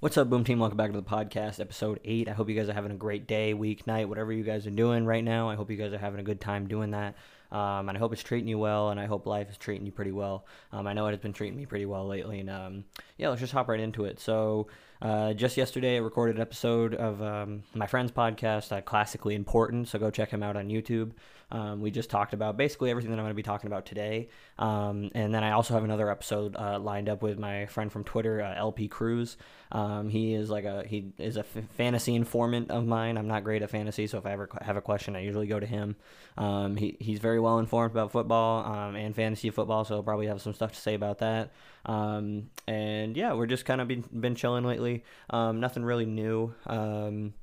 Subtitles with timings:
[0.00, 0.60] What's up, Boom Team?
[0.60, 2.28] Welcome back to the podcast, episode 8.
[2.28, 4.70] I hope you guys are having a great day, week, night, whatever you guys are
[4.70, 5.50] doing right now.
[5.50, 7.16] I hope you guys are having a good time doing that.
[7.50, 9.92] Um, and I hope it's treating you well, and I hope life is treating you
[9.92, 10.44] pretty well.
[10.72, 12.40] Um, I know it has been treating me pretty well lately.
[12.40, 12.84] And um,
[13.16, 14.20] yeah, let's just hop right into it.
[14.20, 14.68] So,
[15.00, 19.88] uh, just yesterday, I recorded an episode of um, my friend's podcast, uh, Classically Important.
[19.88, 21.12] So, go check him out on YouTube.
[21.50, 24.28] Um, we just talked about basically everything that I'm going to be talking about today.
[24.58, 28.04] Um, and then I also have another episode uh, lined up with my friend from
[28.04, 29.38] Twitter, uh, LP Cruz.
[30.08, 33.16] He is like a he is a f- fantasy informant of mine.
[33.16, 35.58] I'm not great at fantasy, so if I ever have a question, I usually go
[35.58, 35.96] to him.
[36.76, 40.54] He he's very well informed about football um, and fantasy football, so probably have some
[40.54, 41.52] stuff to say about that.
[41.86, 45.04] Um, and yeah, we're just kind of been been chilling lately.
[45.30, 46.54] Um, nothing really new.
[46.66, 47.34] Um,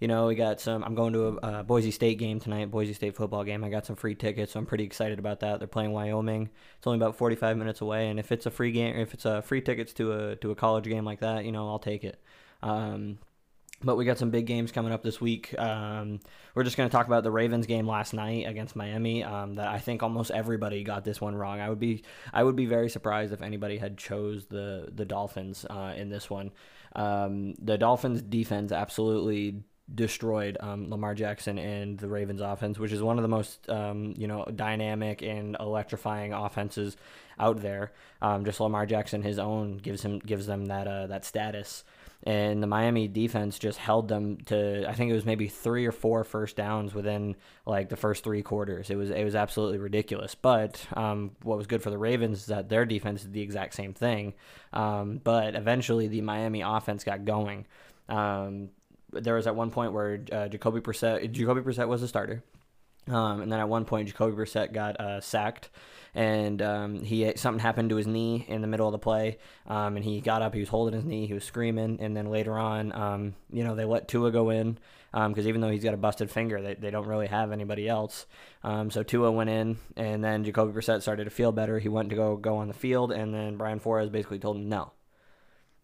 [0.00, 0.82] you know, we got some.
[0.82, 3.62] I'm going to a, a, Boise State game tonight, Boise State football game.
[3.62, 5.58] I got some free tickets, so I'm pretty excited about that.
[5.58, 6.48] They're playing Wyoming.
[6.78, 9.42] It's only about 45 minutes away, and if it's a free game, if it's a
[9.42, 12.18] free tickets to a to a college game like that, you know, I'll take it.
[12.62, 13.18] Um,
[13.82, 15.58] but we got some big games coming up this week.
[15.58, 16.20] Um,
[16.54, 19.24] we're just going to talk about the Ravens game last night against Miami.
[19.24, 21.60] Um, that I think almost everybody got this one wrong.
[21.60, 25.64] I would be I would be very surprised if anybody had chose the the Dolphins
[25.68, 26.50] uh, in this one.
[26.94, 33.02] Um, the Dolphins defense absolutely destroyed um, Lamar Jackson and the Ravens offense, which is
[33.02, 36.96] one of the most um, you know dynamic and electrifying offenses
[37.38, 37.92] out there.
[38.20, 41.84] Um, just Lamar Jackson, his own, gives him gives them that uh, that status.
[42.22, 45.92] And the Miami defense just held them to I think it was maybe three or
[45.92, 48.90] four first downs within like the first three quarters.
[48.90, 50.34] It was it was absolutely ridiculous.
[50.34, 53.74] But um, what was good for the Ravens is that their defense did the exact
[53.74, 54.34] same thing.
[54.72, 57.66] Um, but eventually the Miami offense got going.
[58.08, 58.70] Um,
[59.12, 62.42] there was at one point where uh, Jacoby Brissett, Jacoby Brissett was a starter,
[63.08, 65.70] um, and then at one point Jacoby Brissett got uh, sacked,
[66.14, 69.96] and um, he something happened to his knee in the middle of the play, um,
[69.96, 72.58] and he got up, he was holding his knee, he was screaming, and then later
[72.58, 74.78] on, um, you know, they let Tua go in
[75.12, 77.88] because um, even though he's got a busted finger, they, they don't really have anybody
[77.88, 78.26] else.
[78.62, 81.78] Um, so Tua went in, and then Jacoby Brissett started to feel better.
[81.78, 84.68] He went to go go on the field, and then Brian Flores basically told him
[84.68, 84.92] no.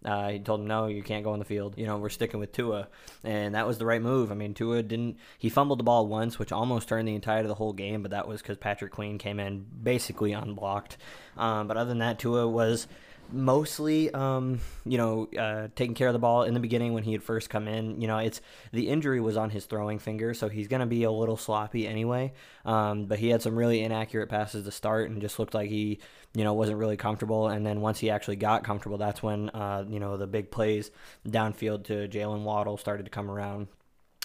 [0.04, 1.74] Uh, he told him, no, you can't go on the field.
[1.76, 2.88] You know, we're sticking with Tua.
[3.24, 4.30] And that was the right move.
[4.30, 7.48] I mean, Tua didn't, he fumbled the ball once, which almost turned the entire of
[7.48, 10.96] the whole game, but that was because Patrick Queen came in basically unblocked.
[11.36, 12.86] Um, but other than that, Tua was
[13.32, 17.12] mostly, um, you know, uh, taking care of the ball in the beginning when he
[17.12, 18.00] had first come in.
[18.00, 18.40] You know, it's
[18.72, 21.86] the injury was on his throwing finger, so he's going to be a little sloppy
[21.86, 22.32] anyway.
[22.64, 25.98] Um, but he had some really inaccurate passes to start and just looked like he,
[26.34, 27.48] you know, wasn't really comfortable.
[27.48, 30.90] And then once he actually got comfortable, that's when, uh, you know, the big plays
[31.26, 33.68] downfield to Jalen Waddle started to come around.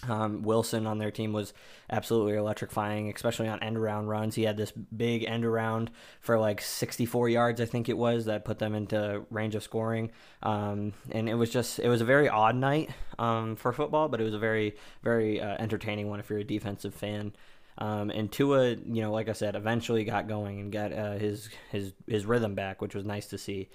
[0.09, 1.53] Um, Wilson on their team was
[1.89, 4.35] absolutely electrifying, especially on end around runs.
[4.35, 5.91] He had this big end around
[6.21, 10.11] for like 64 yards, I think it was, that put them into range of scoring.
[10.41, 14.19] Um, and it was just, it was a very odd night um, for football, but
[14.19, 17.33] it was a very, very uh, entertaining one if you're a defensive fan.
[17.77, 21.49] Um, and Tua, you know, like I said, eventually got going and got uh, his
[21.71, 23.69] his his rhythm back, which was nice to see.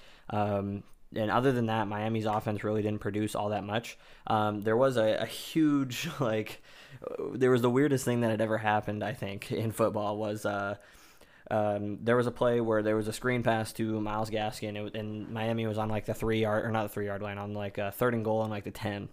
[1.15, 3.97] And other than that, Miami's offense really didn't produce all that much.
[4.27, 6.63] Um, there was a, a, huge like,
[7.33, 9.05] there was the weirdest thing that had ever happened.
[9.05, 10.77] I think in football was uh,
[11.51, 15.29] um, there was a play where there was a screen pass to Myles Gaskin, and
[15.31, 17.79] Miami was on like the three yard or not the three yard line on like
[17.79, 19.09] a third and goal on like the ten,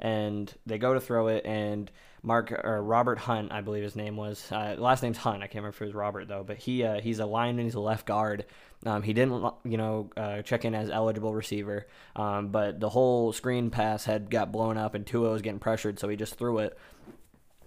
[0.00, 1.90] and they go to throw it and
[2.22, 4.50] Mark or Robert Hunt, I believe his name was.
[4.50, 5.38] Uh, last name's Hunt.
[5.38, 6.44] I can't remember if it was Robert though.
[6.44, 7.64] But he uh, he's a lineman.
[7.64, 8.46] He's a left guard.
[8.84, 11.86] Um, he didn't you know uh, check in as eligible receiver.
[12.16, 15.98] Um, but the whole screen pass had got blown up and Tua was getting pressured,
[15.98, 16.76] so he just threw it.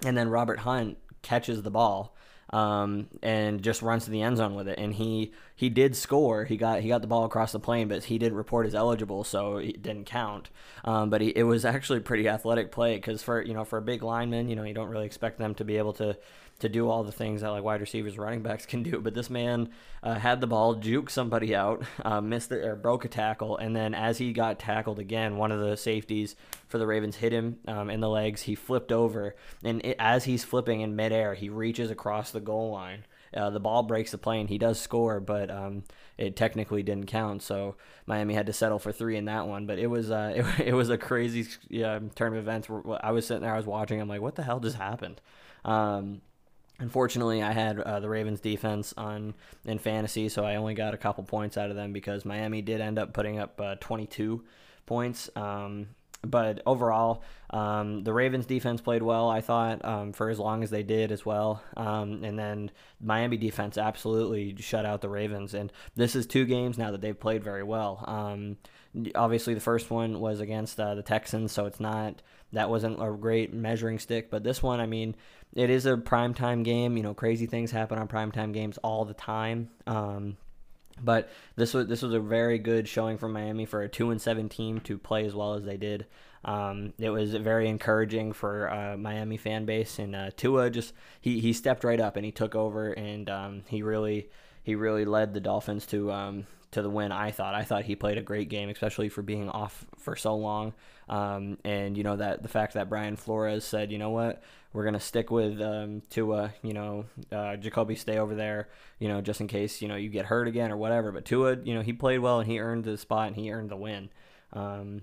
[0.05, 2.15] And then Robert Hunt catches the ball
[2.51, 4.77] um, and just runs to the end zone with it.
[4.77, 6.45] And he he did score.
[6.45, 9.23] He got he got the ball across the plane, but he didn't report as eligible,
[9.23, 10.49] so it didn't count.
[10.83, 13.77] Um, but he, it was actually a pretty athletic play because for you know for
[13.77, 16.17] a big lineman, you know you don't really expect them to be able to
[16.59, 19.01] to do all the things that like wide receivers, running backs can do.
[19.01, 19.69] But this man
[20.01, 23.75] uh, had the ball, juke somebody out, uh, missed it or broke a tackle, and
[23.75, 26.35] then as he got tackled again, one of the safeties
[26.67, 28.43] for the Ravens hit him um, in the legs.
[28.43, 32.71] He flipped over, and it, as he's flipping in midair, he reaches across the goal
[32.71, 33.05] line.
[33.35, 34.47] Uh, the ball breaks the plane.
[34.47, 35.83] He does score, but um,
[36.17, 37.41] it technically didn't count.
[37.41, 37.75] So
[38.05, 39.65] Miami had to settle for three in that one.
[39.65, 42.69] But it was uh, it, it was a crazy yeah, turn of events.
[43.01, 43.99] I was sitting there, I was watching.
[43.99, 45.19] I'm like, what the hell just happened?
[45.65, 46.21] Um,
[46.79, 49.33] Unfortunately, I had uh, the Ravens defense on
[49.63, 52.81] in fantasy, so I only got a couple points out of them because Miami did
[52.81, 54.43] end up putting up uh, 22
[54.85, 55.29] points.
[55.35, 55.87] Um,
[56.25, 60.69] but overall, um, the Ravens defense played well, I thought, um, for as long as
[60.69, 61.61] they did as well.
[61.77, 65.53] Um, and then Miami defense absolutely shut out the Ravens.
[65.53, 68.03] And this is two games now that they've played very well.
[69.13, 72.21] Obviously, the first one was against uh, the Texans, so it's not
[72.53, 74.29] that wasn't a great measuring stick.
[74.29, 75.15] But this one, I mean,
[75.53, 76.97] it is a primetime game.
[76.97, 79.69] You know, crazy things happen on primetime games all the time.
[79.85, 80.37] Um,
[81.01, 84.21] but this was this was a very good showing from Miami for a two and
[84.21, 86.05] seven team to play as well as they did.
[86.45, 91.39] Um, it was very encouraging for uh, Miami fan base, and uh, Tua just he,
[91.39, 94.29] he stepped right up and he took over, and um, he really
[94.63, 97.11] he really led the Dolphins to um, to the win.
[97.11, 100.35] I thought I thought he played a great game, especially for being off for so
[100.35, 100.73] long.
[101.07, 104.85] Um, and you know that the fact that Brian Flores said, you know what, we're
[104.85, 106.53] gonna stick with um, Tua.
[106.61, 108.69] You know, uh, Jacoby stay over there.
[108.99, 111.11] You know, just in case you know you get hurt again or whatever.
[111.11, 113.69] But Tua, you know, he played well and he earned the spot and he earned
[113.69, 114.09] the win.
[114.53, 115.01] Um,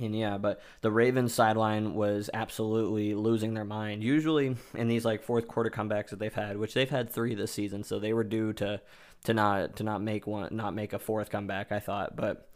[0.00, 4.02] and yeah, but the Ravens sideline was absolutely losing their mind.
[4.02, 7.52] Usually in these like fourth quarter comebacks that they've had, which they've had three this
[7.52, 8.80] season, so they were due to
[9.26, 11.70] to not to not make one, not make a fourth comeback.
[11.70, 12.48] I thought, but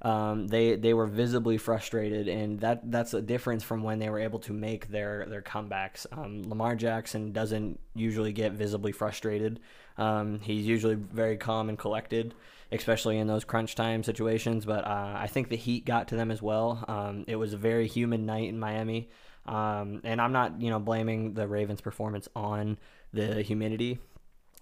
[0.00, 4.20] um, they they were visibly frustrated, and that that's a difference from when they were
[4.20, 6.06] able to make their their comebacks.
[6.12, 9.60] Um, Lamar Jackson doesn't usually get visibly frustrated.
[9.96, 12.34] Um, he's usually very calm and collected,
[12.70, 14.64] especially in those crunch time situations.
[14.64, 16.84] But uh, I think the heat got to them as well.
[16.86, 19.08] Um, it was a very humid night in Miami,
[19.46, 22.78] um, and I'm not you know blaming the Ravens' performance on
[23.12, 23.98] the humidity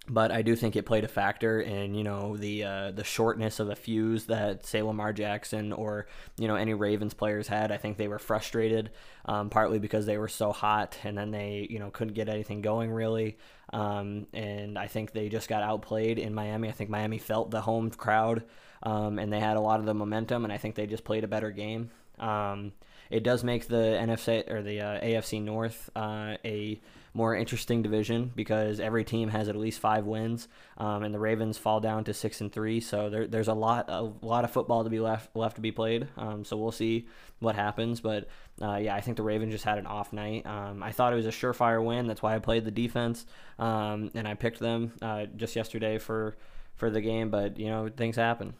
[0.09, 3.59] but I do think it played a factor in you know the uh, the shortness
[3.59, 6.07] of the fuse that say Lamar Jackson or
[6.37, 7.71] you know any Ravens players had.
[7.71, 8.91] I think they were frustrated,
[9.25, 12.61] um, partly because they were so hot and then they you know couldn't get anything
[12.61, 13.37] going really.
[13.73, 16.69] Um, and I think they just got outplayed in Miami.
[16.69, 18.43] I think Miami felt the home crowd
[18.83, 21.23] um, and they had a lot of the momentum, and I think they just played
[21.23, 21.89] a better game.
[22.19, 22.73] Um,
[23.09, 26.79] it does make the NFC or the uh, AFC North uh, a
[27.17, 30.47] more interesting division because every team has at least five wins,
[30.77, 32.79] um, and the Ravens fall down to six and three.
[32.79, 35.71] So there, there's a lot a lot of football to be left left to be
[35.71, 36.07] played.
[36.15, 37.07] Um, so we'll see
[37.39, 38.01] what happens.
[38.01, 38.27] But
[38.61, 40.45] uh, yeah, I think the Ravens just had an off night.
[40.45, 42.05] Um, I thought it was a surefire win.
[42.05, 43.25] That's why I played the defense,
[43.57, 46.37] um, and I picked them uh, just yesterday for
[46.75, 47.31] for the game.
[47.31, 48.53] But you know things happen.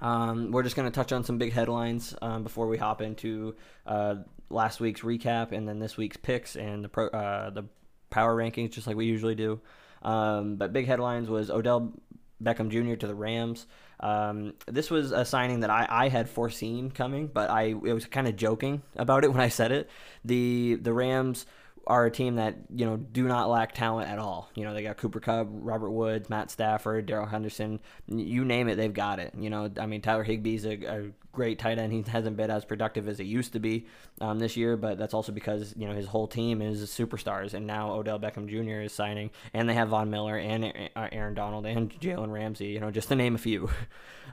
[0.00, 3.54] Um, we're just going to touch on some big headlines um, before we hop into
[3.86, 4.16] uh,
[4.48, 7.64] last week's recap and then this week's picks and the pro, uh, the
[8.10, 9.60] power rankings, just like we usually do.
[10.02, 11.92] Um, but big headlines was Odell
[12.42, 12.94] Beckham Jr.
[12.96, 13.66] to the Rams.
[14.00, 18.06] Um, this was a signing that I, I had foreseen coming, but I it was
[18.06, 19.90] kind of joking about it when I said it.
[20.24, 21.44] The the Rams
[21.86, 24.50] are a team that you know do not lack talent at all.
[24.54, 27.80] You know they got Cooper Kupp, Robert Woods, Matt Stafford, Darrell Henderson.
[28.06, 29.34] You name it, they've got it.
[29.36, 31.92] You know, I mean Tyler Higbee's a, a great tight end.
[31.92, 33.86] He hasn't been as productive as he used to be
[34.20, 37.66] um, this year, but that's also because you know his whole team is superstars, and
[37.66, 38.82] now Odell Beckham Jr.
[38.82, 42.66] is signing, and they have Von Miller and Aaron Donald and Jalen Ramsey.
[42.66, 43.70] You know, just to name a few.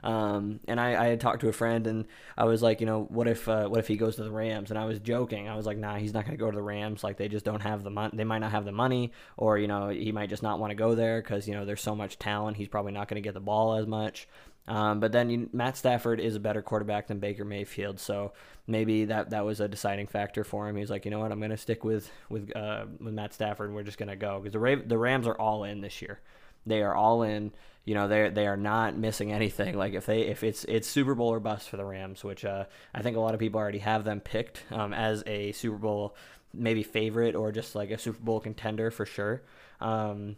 [0.02, 2.04] Um, and I, I, had talked to a friend, and
[2.36, 4.70] I was like, you know, what if uh, what if he goes to the Rams?
[4.70, 5.48] And I was joking.
[5.48, 7.02] I was like, nah, he's not going to go to the Rams.
[7.02, 8.16] Like they just don't have the money.
[8.16, 10.76] They might not have the money, or you know, he might just not want to
[10.76, 12.56] go there because you know there's so much talent.
[12.56, 14.28] He's probably not going to get the ball as much.
[14.68, 18.32] Um, but then you, Matt Stafford is a better quarterback than Baker Mayfield, so
[18.66, 20.76] maybe that that was a deciding factor for him.
[20.76, 23.68] He's like, you know what, I'm going to stick with with uh, with Matt Stafford,
[23.68, 26.02] and we're just going to go because the Ra- the Rams are all in this
[26.02, 26.20] year.
[26.66, 27.52] They are all in.
[27.86, 29.74] You know, they they are not missing anything.
[29.78, 32.66] Like if they if it's it's Super Bowl or bust for the Rams, which uh,
[32.94, 36.14] I think a lot of people already have them picked um, as a Super Bowl
[36.52, 39.42] maybe favorite or just like a Super Bowl contender for sure.
[39.80, 40.36] Um,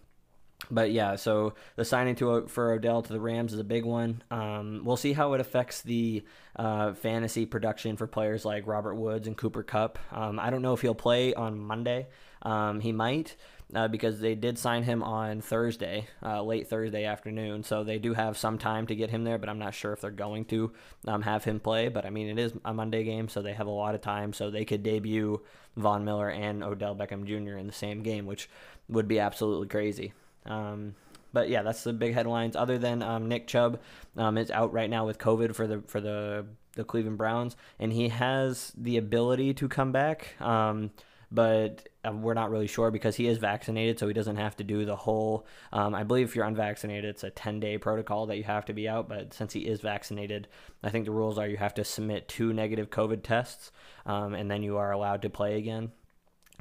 [0.71, 4.23] but yeah, so the signing to for Odell to the Rams is a big one.
[4.31, 6.25] Um, we'll see how it affects the
[6.57, 9.99] uh, fantasy production for players like Robert Woods and Cooper Kupp.
[10.12, 12.09] Um, I don't know if he'll play on Monday.
[12.43, 13.37] Um, he might
[13.75, 17.62] uh, because they did sign him on Thursday, uh, late Thursday afternoon.
[17.62, 20.00] So they do have some time to get him there, but I'm not sure if
[20.00, 20.73] they're going to
[21.07, 21.88] um, have him play.
[21.88, 24.33] But I mean, it is a Monday game, so they have a lot of time.
[24.33, 25.40] So they could debut
[25.76, 27.57] Von Miller and Odell Beckham Jr.
[27.57, 28.49] in the same game, which
[28.88, 30.12] would be absolutely crazy.
[30.47, 30.94] Um,
[31.32, 32.56] but yeah, that's the big headlines.
[32.56, 33.80] Other than um, Nick Chubb
[34.16, 37.92] um, is out right now with COVID for the for the the Cleveland Browns, and
[37.92, 40.40] he has the ability to come back.
[40.40, 40.90] Um,
[41.32, 44.64] but uh, we're not really sure because he is vaccinated, so he doesn't have to
[44.64, 45.47] do the whole.
[45.73, 48.73] Um, I believe if you're unvaccinated, it's a 10 day protocol that you have to
[48.73, 49.09] be out.
[49.09, 50.49] But since he is vaccinated,
[50.82, 53.70] I think the rules are you have to submit two negative COVID tests,
[54.06, 55.92] um, and then you are allowed to play again.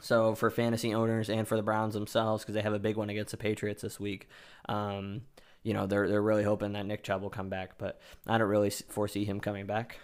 [0.02, 3.10] So for fantasy owners and for the Browns themselves, because they have a big one
[3.10, 4.28] against the Patriots this week,
[4.68, 5.22] um,
[5.64, 8.48] you know they're they're really hoping that Nick Chubb will come back, but I don't
[8.48, 9.98] really foresee him coming back.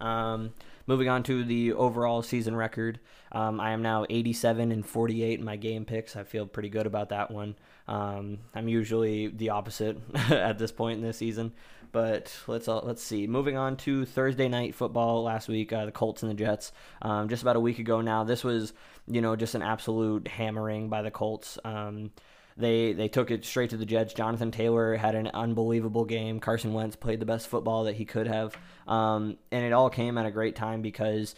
[0.00, 0.52] Um,
[0.86, 2.98] moving on to the overall season record,
[3.30, 6.16] um, I am now 87 and 48 in my game picks.
[6.16, 7.54] I feel pretty good about that one.
[7.88, 9.96] Um, I'm usually the opposite
[10.30, 11.52] at this point in this season,
[11.92, 13.26] but let's let's see.
[13.26, 16.72] Moving on to Thursday night football last week, uh, the Colts and the Jets.
[17.00, 18.72] Um, just about a week ago now, this was
[19.06, 21.58] you know just an absolute hammering by the Colts.
[21.64, 22.10] Um,
[22.56, 24.14] they they took it straight to the Jets.
[24.14, 26.40] Jonathan Taylor had an unbelievable game.
[26.40, 28.56] Carson Wentz played the best football that he could have,
[28.86, 31.34] um, and it all came at a great time because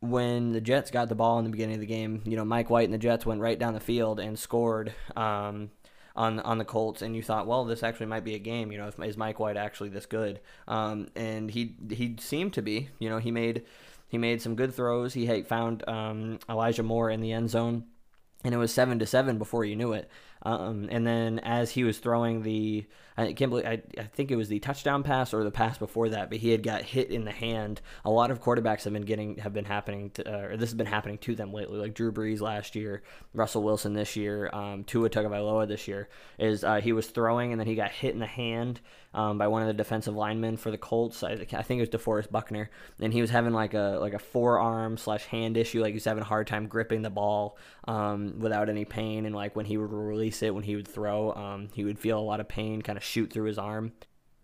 [0.00, 2.70] when the Jets got the ball in the beginning of the game, you know Mike
[2.70, 4.92] White and the Jets went right down the field and scored.
[5.16, 5.70] Um,
[6.16, 8.72] on on the Colts, and you thought, well, this actually might be a game.
[8.72, 10.40] You know, is Mike White actually this good?
[10.66, 12.88] Um, and he he seemed to be.
[12.98, 13.64] You know, he made
[14.08, 15.14] he made some good throws.
[15.14, 17.84] He found um, Elijah Moore in the end zone,
[18.42, 20.10] and it was seven to seven before you knew it.
[20.42, 24.36] Um, and then as he was throwing the, I can't believe, I, I think it
[24.36, 27.24] was the touchdown pass or the pass before that, but he had got hit in
[27.24, 27.80] the hand.
[28.04, 30.74] A lot of quarterbacks have been getting, have been happening to, uh, or this has
[30.74, 33.02] been happening to them lately, like Drew Brees last year,
[33.34, 37.60] Russell Wilson this year, um, Tua Tagovailoa this year, is uh, he was throwing and
[37.60, 38.80] then he got hit in the hand
[39.14, 41.22] um, by one of the defensive linemen for the Colts.
[41.22, 44.18] I, I think it was DeForest Buckner, and he was having like a like a
[44.18, 48.38] forearm slash hand issue, like he was having a hard time gripping the ball um,
[48.38, 51.68] without any pain, and like when he would release it, when he would throw, um,
[51.72, 53.92] he would feel a lot of pain kind of shoot through his arm.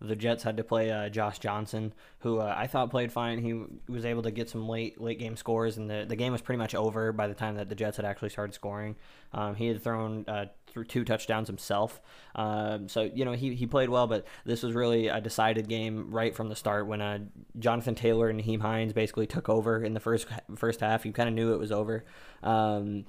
[0.01, 3.39] The Jets had to play uh, Josh Johnson, who uh, I thought played fine.
[3.39, 3.53] He
[3.87, 6.57] was able to get some late late game scores, and the, the game was pretty
[6.57, 8.97] much over by the time that the Jets had actually started scoring.
[9.31, 10.47] Um, he had thrown uh,
[10.89, 12.01] two touchdowns himself,
[12.35, 14.05] um, so you know he, he played well.
[14.05, 17.19] But this was really a decided game right from the start when uh,
[17.57, 21.05] Jonathan Taylor and Nyheim Hines basically took over in the first first half.
[21.05, 22.03] You kind of knew it was over.
[22.43, 23.05] Um,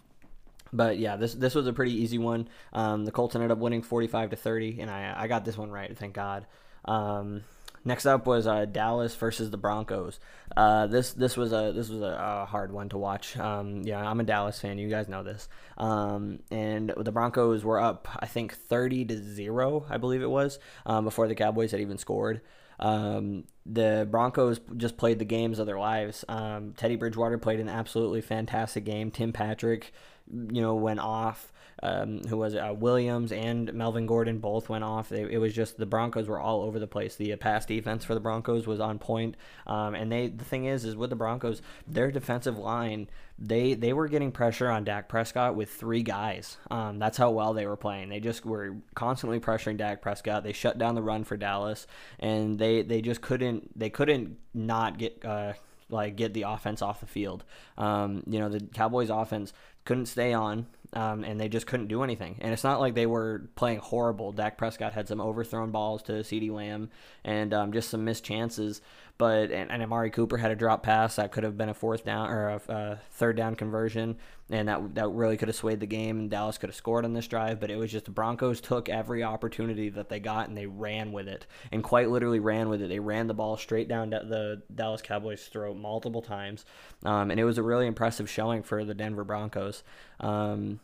[0.73, 2.49] but yeah, this this was a pretty easy one.
[2.73, 5.71] Um, the Colts ended up winning 45 to 30, and I I got this one
[5.71, 6.47] right, thank God.
[6.85, 7.45] Um,
[7.85, 10.19] next up was uh, Dallas versus the Broncos.
[10.57, 13.37] Uh, this this was a this was a, a hard one to watch.
[13.39, 14.79] Um, yeah, I'm a Dallas fan.
[14.79, 15.49] You guys know this.
[15.79, 20.59] Um, and the Broncos were up, I think, 30 to zero, I believe it was,
[20.85, 22.41] um, before the Cowboys had even scored.
[22.79, 26.25] Um, the Broncos just played the games of their lives.
[26.29, 29.11] Um, Teddy Bridgewater played an absolutely fantastic game.
[29.11, 29.93] Tim Patrick,
[30.33, 31.53] you know, went off
[31.83, 35.09] um, who was uh, Williams and Melvin Gordon both went off.
[35.09, 37.17] They, it was just the Broncos were all over the place.
[37.17, 39.37] The uh, pass defense for the Broncos was on point.
[39.67, 43.93] Um, and they the thing is is with the Broncos, their defensive line they they
[43.93, 46.57] were getting pressure on Dak Prescott with three guys.
[46.71, 48.09] Um, that's how well they were playing.
[48.09, 50.43] They just were constantly pressuring Dak Prescott.
[50.43, 51.87] They shut down the run for Dallas,
[52.19, 55.25] and they they just couldn't they couldn't not get.
[55.25, 55.53] Uh,
[55.89, 57.45] like get the offense off the field.
[57.79, 59.53] Um, you know, the Cowboys offense
[59.85, 62.37] couldn't stay on um, and they just couldn't do anything.
[62.41, 64.33] And it's not like they were playing horrible.
[64.33, 66.91] Dak Prescott had some overthrown balls to CeeDee Lamb
[67.25, 68.81] and um, just some missed chances.
[69.19, 72.05] But and, and, Amari Cooper had a drop pass that could have been a fourth
[72.05, 75.87] down or a, a, third down conversion, and that that really could have swayed the
[75.87, 76.19] game.
[76.19, 78.89] And Dallas could have scored on this drive, but it was just the Broncos took
[78.89, 82.83] every opportunity that they got and they ran with it, and quite literally ran with
[82.83, 82.89] it.
[82.89, 86.65] They ran the ball straight down the Dallas Cowboys' throat multiple times,
[87.05, 89.83] um, and it was a really impressive showing for the Denver Broncos.
[90.21, 90.81] Um,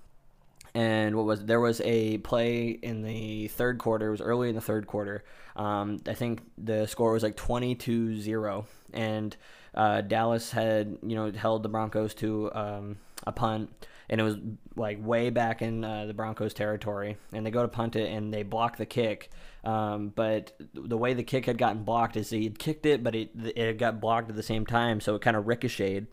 [0.74, 4.08] and what was there was a play in the third quarter.
[4.08, 5.22] It was early in the third quarter.
[5.54, 9.36] Um, I think the score was like twenty to zero, and
[9.74, 13.70] uh, Dallas had you know held the Broncos to um, a punt,
[14.08, 14.36] and it was
[14.76, 18.32] like way back in uh, the Broncos territory, and they go to punt it and
[18.32, 19.30] they block the kick.
[19.64, 23.14] Um, but the way the kick had gotten blocked is he had kicked it, but
[23.14, 26.08] it it got blocked at the same time, so it kind of ricocheted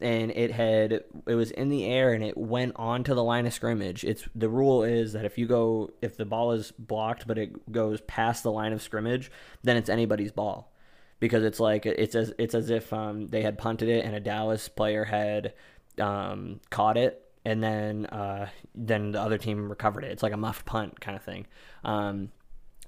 [0.00, 3.54] and it had it was in the air and it went onto the line of
[3.54, 4.04] scrimmage.
[4.04, 7.70] It's the rule is that if you go if the ball is blocked but it
[7.72, 9.30] goes past the line of scrimmage,
[9.62, 10.73] then it's anybody's ball.
[11.20, 14.20] Because it's like it's as it's as if um, they had punted it and a
[14.20, 15.54] Dallas player had
[15.98, 20.10] um, caught it and then uh, then the other team recovered it.
[20.10, 21.46] It's like a muffed punt kind of thing.
[21.84, 22.30] Um,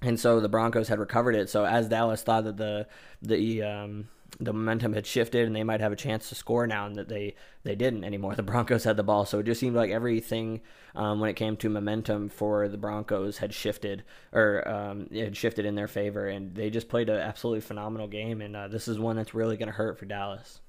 [0.02, 1.48] and so the Broncos had recovered it.
[1.48, 2.86] So as Dallas thought that the
[3.22, 6.86] the um, the momentum had shifted and they might have a chance to score now
[6.86, 8.34] and that they they didn't anymore.
[8.36, 9.24] The broncos had the ball.
[9.24, 10.60] So it just seemed like everything
[10.94, 15.36] um, when it came to momentum for the broncos had shifted or um, it had
[15.36, 18.88] shifted in their favor and they just played an absolutely phenomenal game and uh, this
[18.88, 20.60] is one that's really going to hurt for dallas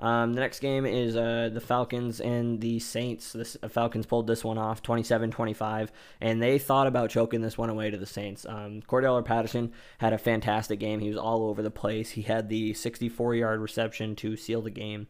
[0.00, 3.32] um, the next game is uh, the Falcons and the Saints.
[3.32, 5.90] The uh, Falcons pulled this one off 27 25,
[6.20, 8.46] and they thought about choking this one away to the Saints.
[8.48, 11.00] Um, Cordarrelle Patterson had a fantastic game.
[11.00, 12.10] He was all over the place.
[12.10, 15.08] He had the 64 yard reception to seal the game.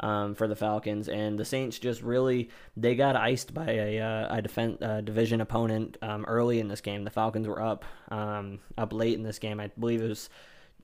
[0.00, 4.36] Um, for the Falcons, and the Saints just really they got iced by a, uh,
[4.36, 7.02] a defense, uh, division opponent um, early in this game.
[7.02, 9.58] The Falcons were up um, up late in this game.
[9.58, 10.30] I believe it was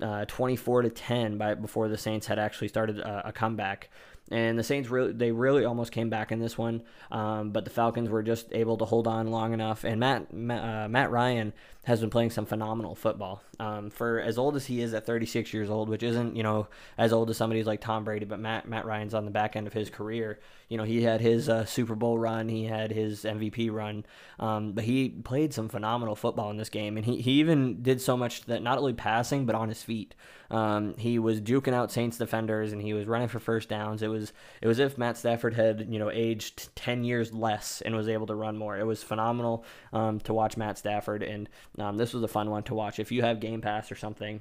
[0.01, 3.91] uh, 24 to 10 by before the Saints had actually started a, a comeback
[4.31, 7.71] and the Saints really they really almost came back in this one, um, but the
[7.71, 9.85] Falcons were just able to hold on long enough.
[9.85, 11.53] And Matt uh, Matt Ryan
[11.85, 13.43] has been playing some phenomenal football.
[13.61, 16.69] Um, for as old as he is at 36 years old, which isn't you know
[16.97, 19.67] as old as somebody like Tom Brady, but Matt Matt Ryan's on the back end
[19.67, 20.39] of his career.
[20.75, 24.05] You know he had his uh, Super Bowl run, he had his MVP run,
[24.41, 28.01] um, but he played some phenomenal football in this game, and he he even did
[28.01, 30.17] so much that not only passing but on his feet.
[30.51, 34.03] Um, he was juking out Saints defenders and he was running for first downs.
[34.03, 37.95] It was it was if Matt Stafford had you know aged ten years less and
[37.95, 38.77] was able to run more.
[38.77, 42.65] It was phenomenal um, to watch Matt Stafford, and um, this was a fun one
[42.65, 42.99] to watch.
[42.99, 44.41] If you have Game Pass or something,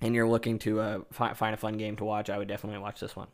[0.00, 3.00] and you're looking to uh, find a fun game to watch, I would definitely watch
[3.00, 3.26] this one.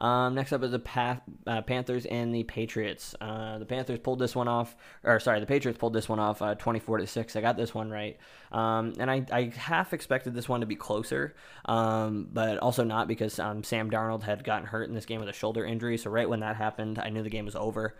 [0.00, 3.14] Um, next up is the pa- uh, Panthers and the Patriots.
[3.20, 6.40] Uh, the Panthers pulled this one off, or sorry, the Patriots pulled this one off,
[6.40, 7.36] uh, 24 to six.
[7.36, 8.16] I got this one right,
[8.50, 11.34] um, and I, I half expected this one to be closer,
[11.66, 15.28] um, but also not because um, Sam Darnold had gotten hurt in this game with
[15.28, 15.98] a shoulder injury.
[15.98, 17.96] So right when that happened, I knew the game was over.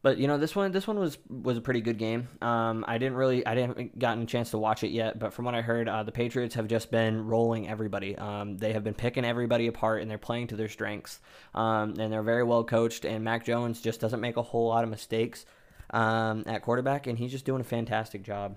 [0.00, 2.28] But you know this one this one was was a pretty good game.
[2.40, 5.44] Um, I didn't really I didn't gotten a chance to watch it yet, but from
[5.44, 8.16] what I heard, uh, the Patriots have just been rolling everybody.
[8.16, 11.20] Um, they have been picking everybody apart and they're playing to their strengths.
[11.54, 13.04] Um, and they're very well coached.
[13.04, 15.44] And Mac Jones just doesn't make a whole lot of mistakes
[15.90, 18.56] um, at quarterback, and he's just doing a fantastic job.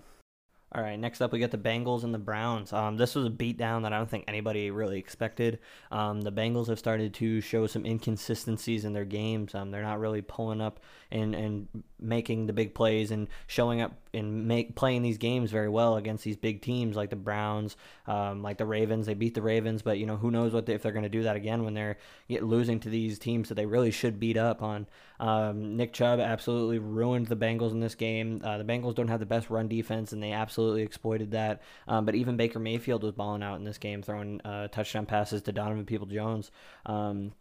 [0.73, 2.71] All right, next up we got the Bengals and the Browns.
[2.71, 5.59] Um, this was a beatdown that I don't think anybody really expected.
[5.91, 9.53] Um, the Bengals have started to show some inconsistencies in their games.
[9.53, 10.79] Um, they're not really pulling up
[11.11, 11.67] and, and
[12.01, 16.23] making the big plays and showing up and make playing these games very well against
[16.23, 17.77] these big teams like the Browns,
[18.07, 19.05] um, like the Ravens.
[19.05, 21.09] They beat the Ravens, but you know who knows what they, if they're going to
[21.09, 21.97] do that again when they're
[22.29, 24.87] losing to these teams that they really should beat up on.
[25.19, 28.41] Um, Nick Chubb absolutely ruined the Bengals in this game.
[28.43, 31.61] Uh, the Bengals don't have the best run defense, and they absolutely exploited that.
[31.87, 35.43] Um, but even Baker Mayfield was balling out in this game, throwing uh, touchdown passes
[35.43, 36.51] to Donovan Peoples-Jones.
[36.85, 37.33] Um,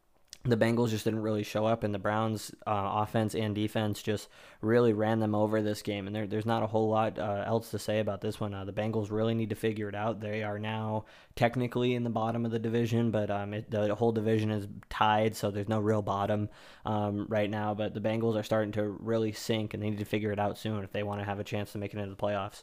[0.45, 4.29] the Bengals just didn't really show up, and the Browns' uh, offense and defense just
[4.63, 6.07] really ran them over this game.
[6.07, 8.55] And there, there's not a whole lot uh, else to say about this one.
[8.55, 10.21] Uh, the Bengals really need to figure it out.
[10.21, 11.05] They are now
[11.37, 15.37] technically in the bottom of the division, but um, it, the whole division is tied,
[15.37, 16.49] so there's no real bottom
[16.87, 17.75] um, right now.
[17.75, 20.57] But the Bengals are starting to really sink, and they need to figure it out
[20.57, 22.63] soon if they want to have a chance to make it into the playoffs.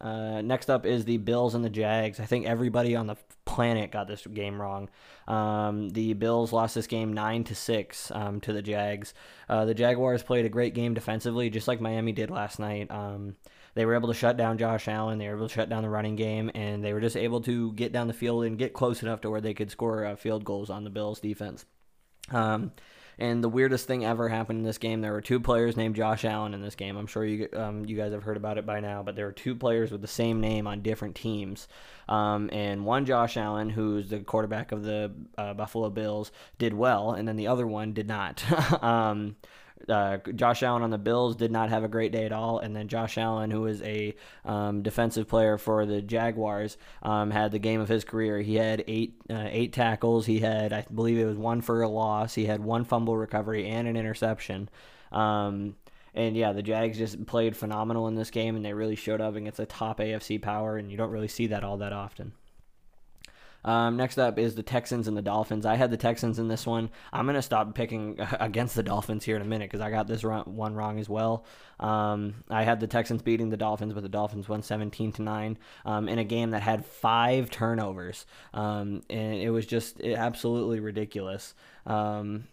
[0.00, 2.20] Uh, next up is the Bills and the Jags.
[2.20, 4.90] I think everybody on the planet got this game wrong.
[5.28, 9.14] Um, the Bills lost this game nine to six um, to the Jags.
[9.48, 12.90] Uh, the Jaguars played a great game defensively, just like Miami did last night.
[12.90, 13.36] Um,
[13.74, 15.18] they were able to shut down Josh Allen.
[15.18, 17.72] They were able to shut down the running game, and they were just able to
[17.72, 20.44] get down the field and get close enough to where they could score uh, field
[20.44, 21.64] goals on the Bills defense.
[22.30, 22.72] Um,
[23.18, 25.00] and the weirdest thing ever happened in this game.
[25.00, 26.96] There were two players named Josh Allen in this game.
[26.96, 29.32] I'm sure you um, you guys have heard about it by now, but there were
[29.32, 31.68] two players with the same name on different teams.
[32.08, 37.12] Um, and one Josh Allen, who's the quarterback of the uh, Buffalo Bills, did well,
[37.12, 38.42] and then the other one did not.
[38.82, 39.36] um,
[39.88, 42.74] uh, Josh Allen on the Bills did not have a great day at all, and
[42.74, 47.58] then Josh Allen, who is a um, defensive player for the Jaguars, um, had the
[47.58, 48.40] game of his career.
[48.40, 50.26] He had eight uh, eight tackles.
[50.26, 52.34] He had, I believe, it was one for a loss.
[52.34, 54.68] He had one fumble recovery and an interception.
[55.12, 55.76] Um,
[56.14, 59.34] and yeah, the Jags just played phenomenal in this game, and they really showed up
[59.34, 62.32] against a top AFC power, and you don't really see that all that often.
[63.64, 65.64] Um, next up is the Texans and the Dolphins.
[65.64, 66.90] I had the Texans in this one.
[67.12, 70.06] I'm going to stop picking against the Dolphins here in a minute because I got
[70.06, 71.44] this one wrong as well.
[71.80, 75.58] Um, I had the Texans beating the Dolphins, but the Dolphins won 17 to 9
[75.84, 78.26] um, in a game that had five turnovers.
[78.52, 81.54] Um, and it was just absolutely ridiculous.
[81.86, 82.44] Um,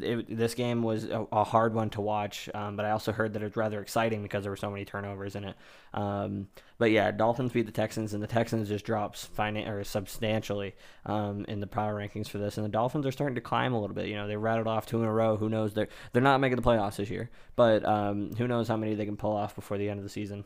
[0.00, 3.34] it, this game was a, a, hard one to watch, um, but I also heard
[3.34, 5.56] that it's rather exciting because there were so many turnovers in it.
[5.92, 10.74] Um, but yeah, Dolphins beat the Texans, and the Texans just drops finan- or substantially
[11.04, 12.56] um, in the power rankings for this.
[12.56, 14.06] And the Dolphins are starting to climb a little bit.
[14.06, 15.36] You know, they rattled off two in a row.
[15.36, 15.74] Who knows?
[15.74, 19.04] They're they're not making the playoffs this year, but um, who knows how many they
[19.04, 20.44] can pull off before the end of the season.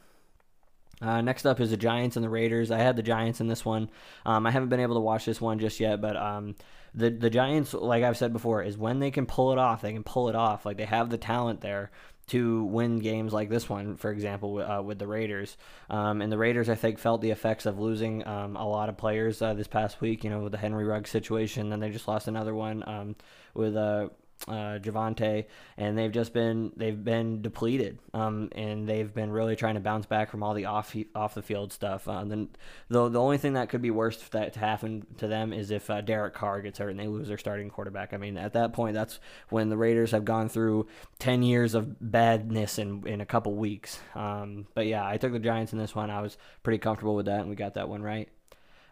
[1.01, 2.71] Uh, next up is the Giants and the Raiders.
[2.71, 3.91] I had the Giants in this one.
[4.25, 6.55] Um, I haven't been able to watch this one just yet, but um,
[6.95, 9.83] the the Giants, like I've said before, is when they can pull it off.
[9.83, 10.65] They can pull it off.
[10.65, 11.91] Like they have the talent there
[12.29, 15.57] to win games like this one, for example, uh, with the Raiders.
[15.89, 18.97] Um, and the Raiders, I think, felt the effects of losing um, a lot of
[18.97, 20.25] players uh, this past week.
[20.25, 21.69] You know, with the Henry Ruggs situation.
[21.69, 23.17] Then they just lost another one um,
[23.55, 24.09] with uh,
[24.49, 25.47] uh, Javonte,
[25.77, 30.07] and they've just been they've been depleted, um, and they've been really trying to bounce
[30.07, 32.07] back from all the off off the field stuff.
[32.07, 32.49] Uh, then
[32.89, 35.91] the the only thing that could be worse that to happen to them is if
[35.91, 38.13] uh, Derek Carr gets hurt and they lose their starting quarterback.
[38.13, 39.19] I mean, at that point, that's
[39.49, 40.87] when the Raiders have gone through
[41.19, 43.99] ten years of badness in in a couple weeks.
[44.15, 46.11] Um, but yeah, I took the Giants in this one.
[46.11, 48.29] I was pretty comfortable with that, and we got that one right.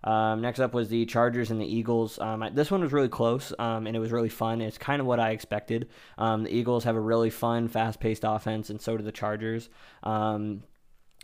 [0.04, 2.18] Um, next up was the Chargers and the Eagles.
[2.18, 4.60] Um, I, this one was really close, um, and it was really fun.
[4.60, 5.88] It's kind of what I expected.
[6.18, 9.70] Um, the Eagles have a really fun, fast-paced offense, and so do the Chargers.
[10.02, 10.62] Um,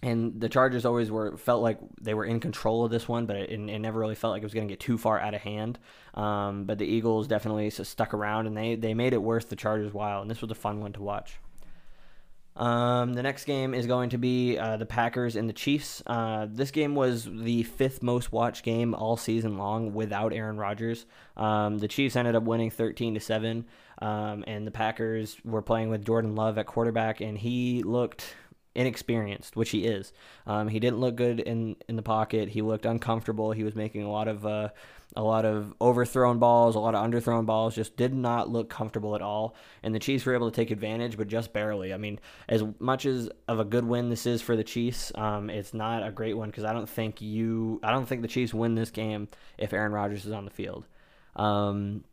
[0.03, 3.37] and the Chargers always were felt like they were in control of this one, but
[3.37, 5.43] it, it never really felt like it was going to get too far out of
[5.43, 5.79] hand.
[6.15, 9.93] Um, but the Eagles definitely stuck around, and they they made it worth the Chargers'
[9.93, 11.39] while, and this was a fun one to watch.
[12.61, 16.03] Um, the next game is going to be uh, the Packers and the Chiefs.
[16.07, 21.07] Uh, this game was the fifth most watched game all season long without Aaron Rodgers.
[21.39, 23.65] Um, the Chiefs ended up winning 13 to seven,
[24.03, 28.35] um, and the Packers were playing with Jordan Love at quarterback, and he looked
[28.75, 30.13] inexperienced, which he is.
[30.47, 32.49] Um, he didn't look good in in the pocket.
[32.49, 33.53] He looked uncomfortable.
[33.53, 34.69] He was making a lot of uh,
[35.17, 37.75] a lot of overthrown balls, a lot of underthrown balls.
[37.75, 39.55] Just did not look comfortable at all.
[39.83, 41.93] And the Chiefs were able to take advantage, but just barely.
[41.93, 45.51] I mean, as much as of a good win this is for the Chiefs, um,
[45.51, 48.55] it's not a great one because I don't think you, I don't think the Chiefs
[48.55, 49.29] win this game
[49.59, 50.87] if Aaron Rodgers is on the field.
[51.35, 52.05] Um,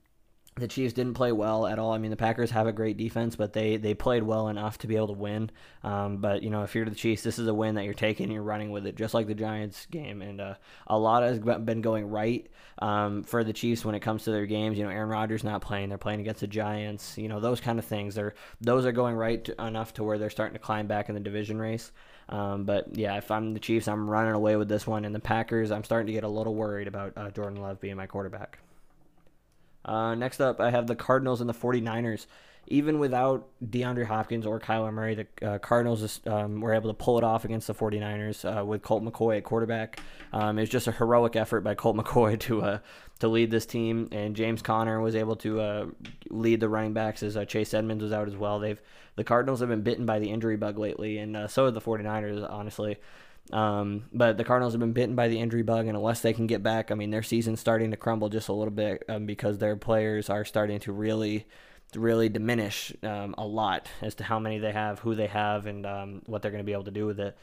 [0.57, 1.93] the Chiefs didn't play well at all.
[1.93, 4.87] I mean, the Packers have a great defense, but they they played well enough to
[4.87, 5.51] be able to win.
[5.83, 8.31] Um, but you know, if you're the Chiefs, this is a win that you're taking.
[8.31, 10.21] You're running with it, just like the Giants game.
[10.21, 10.55] And uh,
[10.87, 14.45] a lot has been going right um, for the Chiefs when it comes to their
[14.45, 14.77] games.
[14.77, 17.17] You know, Aaron Rodgers not playing; they're playing against the Giants.
[17.17, 18.15] You know, those kind of things.
[18.15, 21.15] They're those are going right to, enough to where they're starting to climb back in
[21.15, 21.91] the division race.
[22.29, 25.05] Um, but yeah, if I'm the Chiefs, I'm running away with this one.
[25.05, 27.95] And the Packers, I'm starting to get a little worried about uh, Jordan Love being
[27.95, 28.59] my quarterback.
[29.87, 32.25] Uh, next up, I have the Cardinals and the 49ers.
[32.69, 37.17] Even without DeAndre Hopkins or Kyler Murray, the uh, Cardinals um, were able to pull
[37.17, 40.01] it off against the 49ers uh, with Colt McCoy at quarterback.
[40.33, 42.79] Um, it was just a heroic effort by Colt McCoy to uh,
[43.19, 45.85] to lead this team, and James Conner was able to uh,
[46.29, 48.59] lead the running backs as uh, Chase Edmonds was out as well.
[48.59, 48.81] They've
[49.15, 52.45] the Cardinals have been bitten by the injury bug lately, and so have the 49ers,
[52.47, 52.97] honestly.
[53.51, 56.47] Um, but the Cardinals have been bitten by the injury bug, and unless they can
[56.47, 59.57] get back, I mean, their season's starting to crumble just a little bit um, because
[59.57, 61.47] their players are starting to really,
[61.95, 65.85] really diminish um, a lot as to how many they have, who they have, and
[65.85, 67.37] um, what they're going to be able to do with it.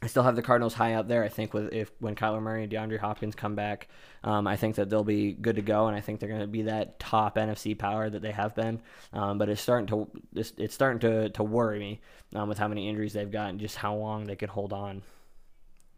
[0.00, 1.24] I still have the Cardinals high up there.
[1.24, 3.88] I think with if when Kyler Murray and DeAndre Hopkins come back,
[4.22, 6.46] um, I think that they'll be good to go, and I think they're going to
[6.46, 8.80] be that top NFC power that they have been.
[9.12, 12.00] Um, but it's starting to it's, it's starting to to worry me
[12.34, 15.02] um, with how many injuries they've got and just how long they could hold on.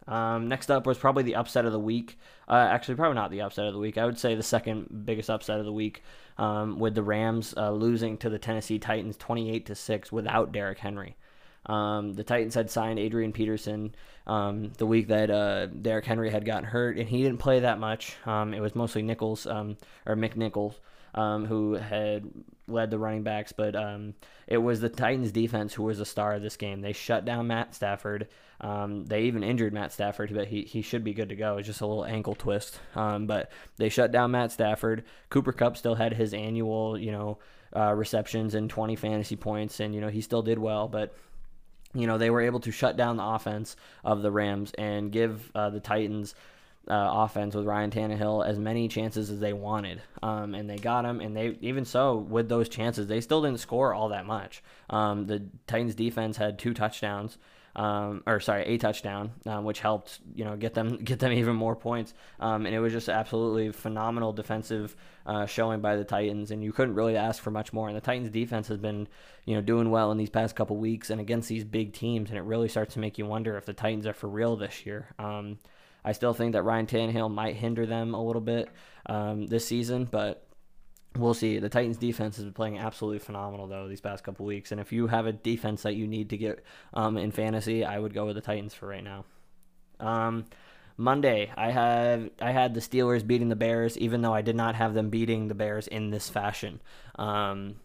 [0.06, 2.18] Um, next up was probably the upset of the week.
[2.48, 3.98] Uh, actually, probably not the upset of the week.
[3.98, 6.02] I would say the second biggest upset of the week
[6.38, 10.78] um, with the Rams uh, losing to the Tennessee Titans 28 to six without Derrick
[10.78, 11.16] Henry.
[11.66, 13.94] Um, the Titans had signed Adrian Peterson
[14.26, 17.78] um, the week that uh, Derrick Henry had gotten hurt, and he didn't play that
[17.78, 18.16] much.
[18.26, 20.74] Um, it was mostly Nichols um, or McNichols
[21.14, 22.24] um, who had
[22.66, 24.14] led the running backs, but um,
[24.46, 26.80] it was the Titans defense who was the star of this game.
[26.80, 28.28] They shut down Matt Stafford.
[28.60, 31.58] They even injured Matt Stafford, but he, he should be good to go.
[31.58, 32.78] It's just a little ankle twist.
[32.94, 35.04] But they shut down Matt Stafford.
[35.28, 37.38] Cooper Kupp still had his annual, you know,
[37.74, 41.14] uh, receptions and 20 fantasy points, and you know he still did well, but
[41.94, 45.50] you know, they were able to shut down the offense of the Rams and give
[45.54, 46.34] uh, the Titans
[46.88, 51.02] uh, offense with Ryan Tannehill as many chances as they wanted, um, and they got
[51.02, 51.20] them.
[51.20, 54.62] And they even so with those chances, they still didn't score all that much.
[54.88, 57.38] Um, the Titans defense had two touchdowns
[57.76, 61.56] um, or sorry, a touchdown, um, which helped you know get them get them even
[61.56, 62.14] more points.
[62.38, 66.72] Um, and it was just absolutely phenomenal defensive uh, showing by the Titans, and you
[66.72, 67.88] couldn't really ask for much more.
[67.88, 69.08] And the Titans defense has been
[69.44, 72.38] you know doing well in these past couple weeks and against these big teams, and
[72.38, 75.08] it really starts to make you wonder if the Titans are for real this year.
[75.18, 75.58] Um,
[76.04, 78.70] I still think that Ryan Tannehill might hinder them a little bit
[79.06, 80.46] um, this season, but
[81.16, 81.58] We'll see.
[81.58, 84.92] The Titans defense has been playing absolutely phenomenal though these past couple weeks, and if
[84.92, 88.26] you have a defense that you need to get um, in fantasy, I would go
[88.26, 89.24] with the Titans for right now.
[89.98, 90.44] Um,
[90.96, 94.76] Monday, I had I had the Steelers beating the Bears, even though I did not
[94.76, 96.80] have them beating the Bears in this fashion.
[97.16, 97.76] Um,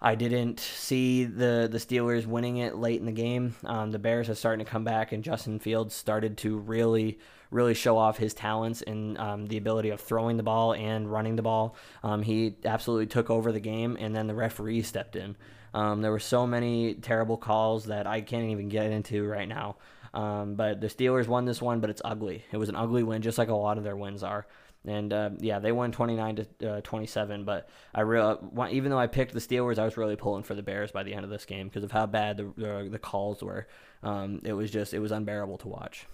[0.00, 3.54] I didn't see the the Steelers winning it late in the game.
[3.64, 7.18] Um, the Bears are starting to come back, and Justin Fields started to really
[7.50, 11.36] really show off his talents and um, the ability of throwing the ball and running
[11.36, 11.76] the ball.
[12.02, 15.36] Um, he absolutely took over the game, and then the referee stepped in.
[15.74, 19.76] Um, there were so many terrible calls that I can't even get into right now.
[20.14, 22.44] Um, but the Steelers won this one, but it's ugly.
[22.50, 24.46] It was an ugly win, just like a lot of their wins are.
[24.86, 27.44] And uh, yeah, they won 29 to uh, 27.
[27.44, 28.38] But I really,
[28.70, 31.12] even though I picked the Steelers, I was really pulling for the Bears by the
[31.12, 33.66] end of this game because of how bad the, the, the calls were.
[34.02, 36.06] Um, it was just it was unbearable to watch.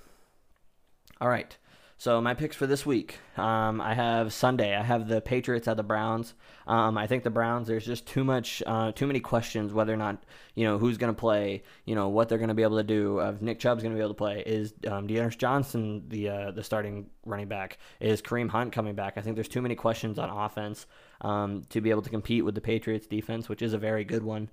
[1.23, 1.57] All right.
[1.99, 4.75] So my picks for this week, um, I have Sunday.
[4.75, 6.35] I have the Patriots at the Browns.
[6.67, 7.69] Um, I think the Browns.
[7.69, 10.25] There's just too much, uh, too many questions whether or not
[10.57, 11.63] you know who's going to play.
[11.85, 13.21] You know what they're going to be able to do.
[13.21, 16.65] If Nick Chubb's going to be able to play, is um, Johnson the uh, the
[16.65, 17.79] starting running back?
[18.01, 19.13] Is Kareem Hunt coming back?
[19.17, 20.87] I think there's too many questions on offense
[21.21, 24.25] um, to be able to compete with the Patriots defense, which is a very good
[24.25, 24.51] one.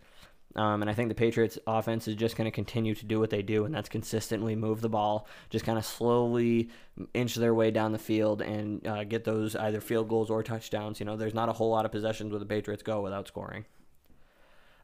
[0.56, 3.30] Um, and I think the Patriots offense is just going to continue to do what
[3.30, 6.70] they do, and that's consistently move the ball, just kind of slowly
[7.14, 11.00] inch their way down the field and uh, get those either field goals or touchdowns.
[11.00, 13.66] You know, there's not a whole lot of possessions where the Patriots go without scoring.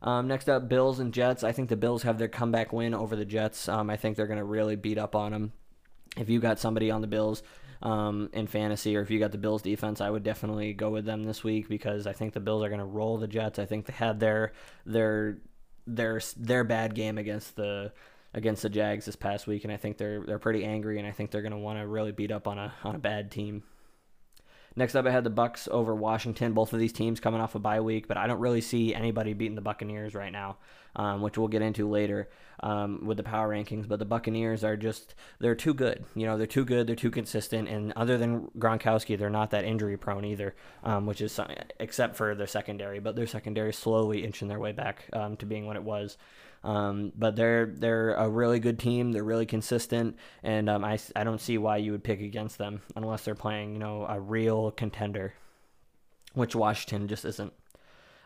[0.02, 1.44] Um, next up, Bills and Jets.
[1.44, 3.68] I think the Bills have their comeback win over the Jets.
[3.68, 5.52] Um, I think they're going to really beat up on them.
[6.16, 7.42] If you got somebody on the Bills
[7.82, 11.06] um, in fantasy, or if you got the Bills defense, I would definitely go with
[11.06, 13.58] them this week because I think the Bills are going to roll the Jets.
[13.58, 14.54] I think they had their
[14.86, 15.40] their
[15.88, 17.92] their their bad game against the
[18.34, 21.12] against the Jags this past week, and I think they're they're pretty angry, and I
[21.12, 23.64] think they're going to want to really beat up on a on a bad team.
[24.78, 26.52] Next up, I had the Bucks over Washington.
[26.52, 29.34] Both of these teams coming off a bye week, but I don't really see anybody
[29.34, 30.58] beating the Buccaneers right now,
[30.98, 33.88] um, which we'll get into later um, with the power rankings.
[33.88, 36.04] But the Buccaneers are just they're too good.
[36.14, 36.88] You know, they're too good.
[36.88, 37.70] They're too consistent.
[37.70, 41.40] And other than Gronkowski, they're not that injury prone either, um, which is
[41.80, 43.00] except for their secondary.
[43.00, 46.18] But their secondary is slowly inching their way back um, to being what it was.
[46.66, 49.12] Um, but they're they're a really good team.
[49.12, 52.82] They're really consistent, and um, I, I don't see why you would pick against them
[52.96, 55.36] unless they're playing you know a real contender,
[56.34, 57.54] which Washington just isn't.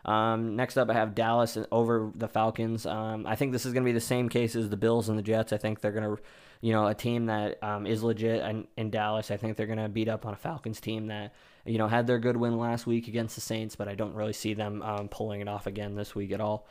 [0.06, 2.86] Um, next up, I have Dallas over the Falcons.
[2.86, 5.18] Um, I think this is going to be the same case as the Bills and
[5.18, 5.52] the Jets.
[5.52, 6.22] I think they're going to,
[6.62, 9.30] you know, a team that um, is legit in, in Dallas.
[9.30, 11.34] I think they're going to beat up on a Falcons team that,
[11.66, 14.32] you know, had their good win last week against the Saints, but I don't really
[14.32, 16.66] see them um, pulling it off again this week at all.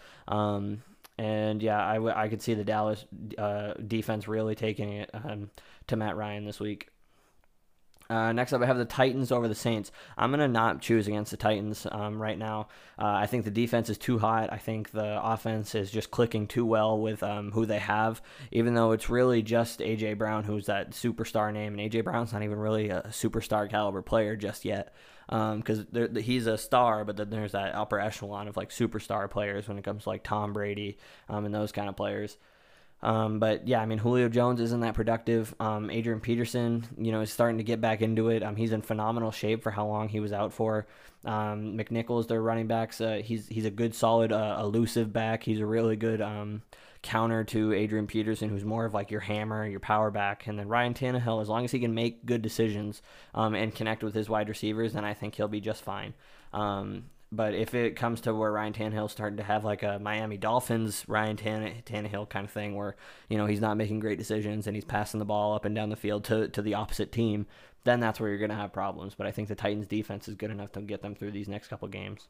[1.19, 3.05] And yeah, I, w- I could see the Dallas
[3.37, 5.49] uh, defense really taking it um,
[5.87, 6.88] to Matt Ryan this week.
[8.09, 9.91] Uh, next up, I have the Titans over the Saints.
[10.17, 12.67] I'm going to not choose against the Titans um, right now.
[12.97, 14.51] Uh, I think the defense is too hot.
[14.51, 18.73] I think the offense is just clicking too well with um, who they have, even
[18.73, 20.15] though it's really just A.J.
[20.15, 21.73] Brown who's that superstar name.
[21.73, 22.01] And A.J.
[22.01, 24.91] Brown's not even really a superstar caliber player just yet
[25.27, 29.67] because um, he's a star, but then there's that upper echelon of like superstar players
[29.67, 30.97] when it comes to like Tom Brady
[31.29, 32.37] um, and those kind of players.
[33.01, 35.55] Um, but yeah, I mean, Julio Jones isn't that productive.
[35.59, 38.43] Um, Adrian Peterson, you know, is starting to get back into it.
[38.43, 40.85] Um, he's in phenomenal shape for how long he was out for.
[41.23, 45.43] Um, McNichols, their running backs, uh, he's he's a good, solid, uh, elusive back.
[45.43, 46.61] He's a really good um,
[47.01, 50.47] counter to Adrian Peterson, who's more of like your hammer, your power back.
[50.47, 53.01] And then Ryan Tannehill, as long as he can make good decisions
[53.33, 56.13] um, and connect with his wide receivers, then I think he'll be just fine.
[56.53, 60.37] Um, but if it comes to where Ryan Tannehill's starting to have like a Miami
[60.37, 62.95] Dolphins Ryan Tanne- Tannehill kind of thing, where
[63.29, 65.89] you know he's not making great decisions and he's passing the ball up and down
[65.89, 67.45] the field to to the opposite team,
[67.83, 69.15] then that's where you're going to have problems.
[69.15, 71.67] But I think the Titans defense is good enough to get them through these next
[71.67, 72.27] couple games.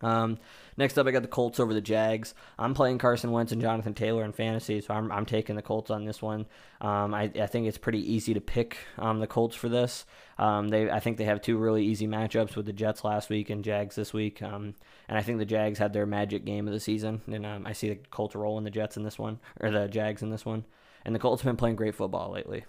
[0.00, 0.38] Um,
[0.76, 2.34] next up, I got the Colts over the Jags.
[2.58, 5.90] I'm playing Carson Wentz and Jonathan Taylor in fantasy, so I'm, I'm taking the Colts
[5.90, 6.46] on this one.
[6.80, 10.06] Um, I, I think it's pretty easy to pick um, the Colts for this.
[10.38, 13.50] Um, they I think they have two really easy matchups with the Jets last week
[13.50, 14.74] and Jags this week, um,
[15.08, 17.72] and I think the Jags had their magic game of the season, and um, I
[17.72, 20.64] see the Colts rolling the Jets in this one or the Jags in this one,
[21.04, 22.64] and the Colts have been playing great football lately.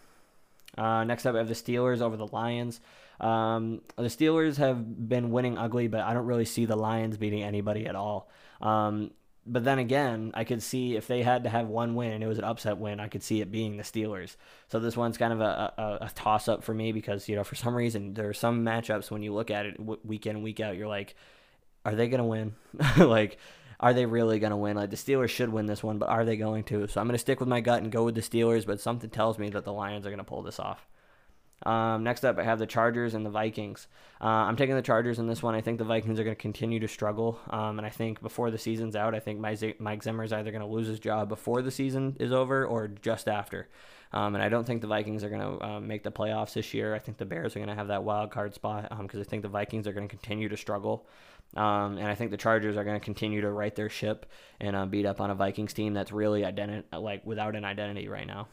[0.77, 2.79] Uh, next up, we have the Steelers over the Lions.
[3.19, 7.43] Um, the Steelers have been winning ugly, but I don't really see the Lions beating
[7.43, 8.29] anybody at all.
[8.62, 9.12] Um,
[9.45, 12.27] but then again, I could see if they had to have one win and it
[12.27, 14.36] was an upset win, I could see it being the Steelers.
[14.67, 17.43] So this one's kind of a, a, a toss up for me because, you know,
[17.43, 20.60] for some reason, there are some matchups when you look at it week in week
[20.60, 21.15] out, you're like,
[21.84, 22.53] are they going to win?
[22.97, 23.38] like,
[23.79, 24.75] are they really going to win?
[24.75, 26.87] Like, the Steelers should win this one, but are they going to?
[26.87, 29.09] So I'm going to stick with my gut and go with the Steelers, but something
[29.09, 30.85] tells me that the Lions are going to pull this off.
[31.65, 33.87] Um, next up, I have the Chargers and the Vikings.
[34.21, 35.55] Uh, I'm taking the Chargers in this one.
[35.55, 37.39] I think the Vikings are going to continue to struggle.
[37.49, 40.61] Um, and I think before the season's out, I think Mike Zimmer is either going
[40.61, 43.67] to lose his job before the season is over or just after.
[44.11, 46.73] Um, and I don't think the Vikings are going to uh, make the playoffs this
[46.73, 46.95] year.
[46.95, 49.23] I think the Bears are going to have that wild card spot because um, I
[49.23, 51.05] think the Vikings are going to continue to struggle.
[51.55, 54.25] Um, and I think the Chargers are going to continue to right their ship
[54.59, 58.07] and uh, beat up on a Vikings team that's really identi- like without an identity
[58.07, 58.47] right now.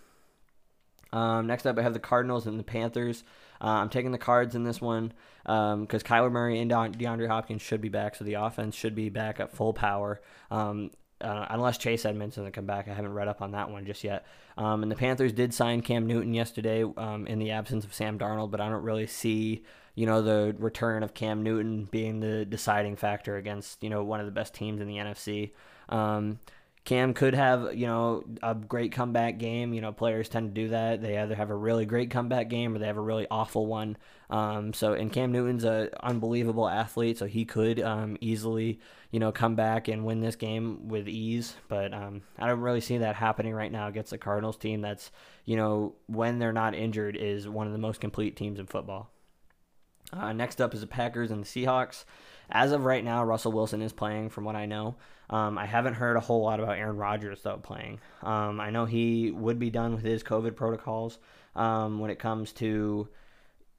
[1.12, 3.22] Um, next up, I have the Cardinals and the Panthers.
[3.60, 5.12] Uh, I'm taking the Cards in this one
[5.44, 9.08] because um, Kyler Murray and DeAndre Hopkins should be back, so the offense should be
[9.08, 10.20] back at full power.
[10.50, 10.90] Um,
[11.20, 12.88] uh, unless Chase Edmonds doesn't come back.
[12.88, 14.26] I haven't read up on that one just yet.
[14.56, 18.18] Um, and the Panthers did sign Cam Newton yesterday um, in the absence of Sam
[18.18, 22.44] Darnold, but I don't really see you know the return of Cam Newton being the
[22.44, 25.52] deciding factor against you know one of the best teams in the NFC.
[25.88, 26.38] Um,
[26.86, 29.74] Cam could have, you know, a great comeback game.
[29.74, 31.02] You know, players tend to do that.
[31.02, 33.96] They either have a really great comeback game or they have a really awful one.
[34.30, 38.78] Um, so, and Cam Newton's an unbelievable athlete, so he could um, easily,
[39.10, 41.56] you know, come back and win this game with ease.
[41.66, 44.80] But um, I don't really see that happening right now against the Cardinals team.
[44.80, 45.10] That's,
[45.44, 49.10] you know, when they're not injured, is one of the most complete teams in football.
[50.12, 52.04] Uh, next up is the Packers and the Seahawks.
[52.50, 54.94] As of right now, Russell Wilson is playing, from what I know.
[55.28, 57.98] Um, I haven't heard a whole lot about Aaron Rodgers though playing.
[58.22, 61.18] Um, I know he would be done with his COVID protocols
[61.56, 63.08] um, when it comes to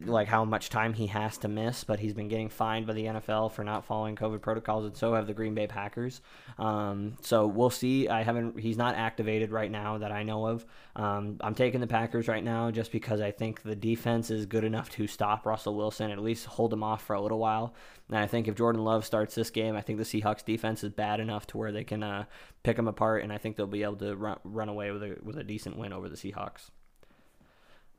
[0.06, 3.06] like how much time he has to miss, but he's been getting fined by the
[3.06, 6.22] NFL for not following COVID protocols, and so have the Green Bay Packers.
[6.60, 8.08] Um, so we'll see.
[8.08, 8.60] I haven't.
[8.60, 10.66] He's not activated right now that I know of.
[10.96, 14.64] Um, I'm taking the Packers right now just because I think the defense is good
[14.64, 17.74] enough to stop Russell Wilson, at least hold him off for a little while.
[18.10, 20.92] And I think if Jordan Love starts this game, I think the Seahawks defense is
[20.92, 22.26] bad enough to where they can uh,
[22.62, 25.18] pick him apart, and I think they'll be able to run, run away with a
[25.24, 26.70] with a decent win over the Seahawks.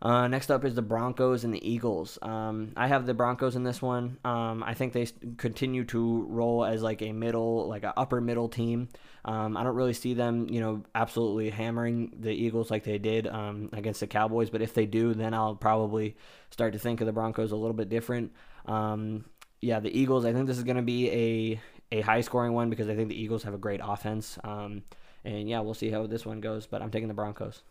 [0.00, 2.18] Uh, next up is the Broncos and the Eagles.
[2.22, 4.18] Um, I have the Broncos in this one.
[4.24, 5.08] Um, I think they
[5.38, 8.88] continue to roll as like a middle, like an upper middle team.
[9.24, 13.26] Um, I don't really see them, you know, absolutely hammering the Eagles like they did
[13.26, 14.50] um, against the Cowboys.
[14.50, 16.16] But if they do, then I'll probably
[16.50, 18.32] start to think of the Broncos a little bit different.
[18.66, 19.24] Um,
[19.60, 20.24] yeah, the Eagles.
[20.24, 23.08] I think this is going to be a a high scoring one because I think
[23.08, 24.38] the Eagles have a great offense.
[24.44, 24.82] Um,
[25.24, 26.66] and yeah, we'll see how this one goes.
[26.66, 27.62] But I'm taking the Broncos.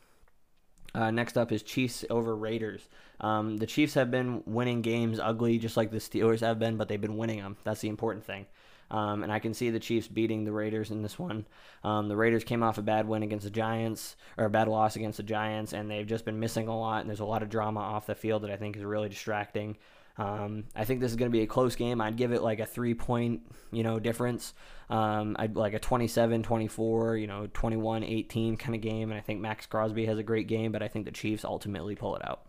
[0.97, 2.89] Uh, next up is Chiefs over Raiders.
[3.21, 6.87] Um, the Chiefs have been winning games ugly, just like the Steelers have been, but
[6.87, 7.55] they've been winning them.
[7.63, 8.47] That's the important thing.
[8.89, 11.45] Um, and I can see the Chiefs beating the Raiders in this one.
[11.83, 14.95] Um, the Raiders came off a bad win against the Giants, or a bad loss
[14.95, 17.01] against the Giants, and they've just been missing a lot.
[17.01, 19.77] And there's a lot of drama off the field that I think is really distracting.
[20.17, 22.01] Um, I think this is going to be a close game.
[22.01, 24.53] I'd give it like a three point, you know, difference.
[24.89, 29.11] Um, I'd like a 27 24, you know, 21 18 kind of game.
[29.11, 31.95] And I think Maxx Crosby has a great game, but I think the Chiefs ultimately
[31.95, 32.41] pull it out.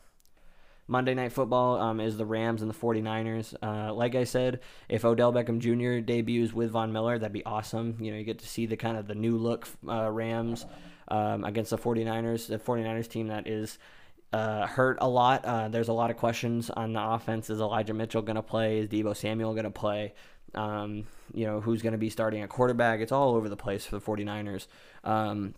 [0.91, 3.55] Monday Night Football um, is the Rams and the 49ers.
[3.63, 6.01] Uh, like I said, if Odell Beckham Jr.
[6.01, 7.99] debuts with Von Miller, that'd be awesome.
[8.01, 10.65] You know, you get to see the kind of the new look uh, Rams
[11.09, 13.79] um, against the 49ers, the 49ers team that is
[14.33, 15.45] uh, hurt a lot.
[15.45, 17.51] Uh, there's a lot of questions on the offense.
[17.51, 18.79] Is Elijah Mitchell going to play?
[18.79, 20.15] Is Deebo Samuel going to play?
[20.55, 23.01] Um, you know, who's going to be starting at quarterback?
[23.01, 24.67] It's all over the place for the 49ers.
[25.05, 25.55] Um,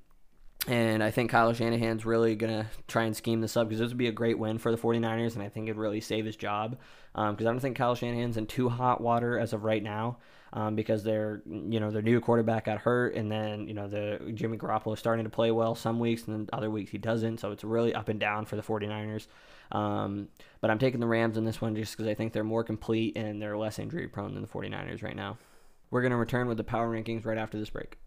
[0.67, 3.89] and I think Kyle Shanahan's really going to try and scheme this up because this
[3.89, 6.37] would be a great win for the 49ers, and I think it'd really save his
[6.37, 6.79] job.
[7.13, 10.19] Because um, I don't think Kyle Shanahan's in too hot water as of right now
[10.53, 14.33] um, because their you know their new quarterback got hurt, and then you know the
[14.35, 17.39] Jimmy Garoppolo is starting to play well some weeks, and then other weeks he doesn't.
[17.39, 19.27] So it's really up and down for the 49ers.
[19.73, 20.29] Um,
[20.61, 23.17] but I'm taking the Rams in this one just because I think they're more complete
[23.17, 25.39] and they're less injury prone than the 49ers right now.
[25.91, 27.99] We're going to return with the power rankings right after this break.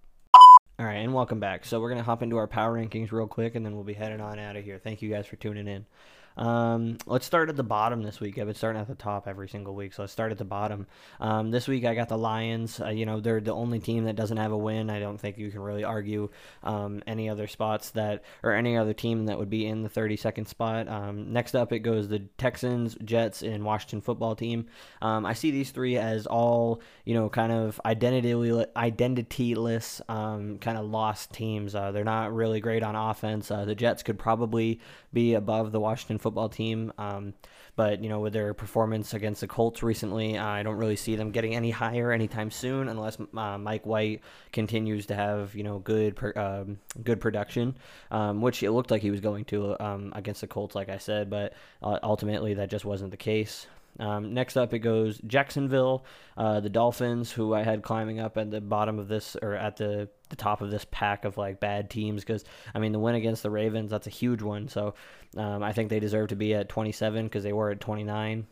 [0.80, 1.66] All right, and welcome back.
[1.66, 4.20] So we're to hop into our power rankings real quick, and then we'll be heading
[4.20, 4.80] on out of here.
[4.84, 5.86] Thank you guys for tuning in.
[6.38, 8.38] Um, let's start at the bottom this week.
[8.38, 10.88] I've been starting at the top every single week, so let's start at the bottom.
[11.20, 12.80] Um, this week I got the Lions.
[12.80, 14.90] Uh, you know, they're the only team that doesn't have a win.
[14.90, 16.30] I don't think you can really argue
[16.64, 20.48] um, any other spots that, or any other team that would be in the 32nd
[20.48, 20.88] spot.
[20.88, 24.68] Um, next up, it goes the Texans, Jets, and Washington football team.
[25.02, 30.78] Um, I see these three as all, you know, kind of identity identityless, um, kind
[30.78, 31.76] of lost teams.
[31.76, 33.52] Uh, they're not really great on offense.
[33.52, 34.80] Uh, the Jets could probably
[35.12, 36.92] be above the Washington football team.
[36.98, 37.36] Um,
[37.76, 41.32] but you know, with their performance against the Colts recently, I don't really see them
[41.32, 46.18] getting any higher anytime soon, unless uh, Mike White continues to have you know good
[46.36, 47.76] um, good production,
[48.12, 50.98] um, which it looked like he was going to um, against the Colts, like I
[50.98, 51.30] said.
[51.30, 53.68] But uh, ultimately, that just wasn't the case.
[54.00, 58.50] Um, next up, it goes Jacksonville, uh, the Dolphins, who I had climbing up at
[58.50, 61.90] the bottom of this or at the, the top of this pack of like bad
[61.90, 62.24] teams.
[62.24, 64.68] Because I mean, the win against the Ravens, that's a huge one.
[64.68, 64.96] So
[65.38, 68.48] um, I think they deserve to be at 27 because they were at 29.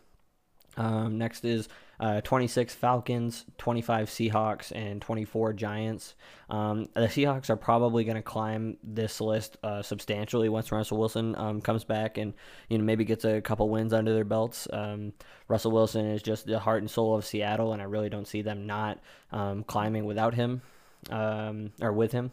[0.77, 1.67] Um, next is
[2.01, 6.15] uh, 26 Falcons, 25 Seahawks, and 24 Giants.
[6.49, 11.35] Um, the Seahawks are probably going to climb this list uh, substantially once Russell Wilson
[11.37, 12.33] um, comes back and
[12.69, 14.67] you know maybe gets a couple wins under their belts.
[14.73, 15.13] Um,
[15.47, 18.41] Russell Wilson is just the heart and soul of Seattle, and I really don't see
[18.41, 18.99] them not
[19.31, 20.63] um, climbing without him
[21.11, 22.31] um, or with him.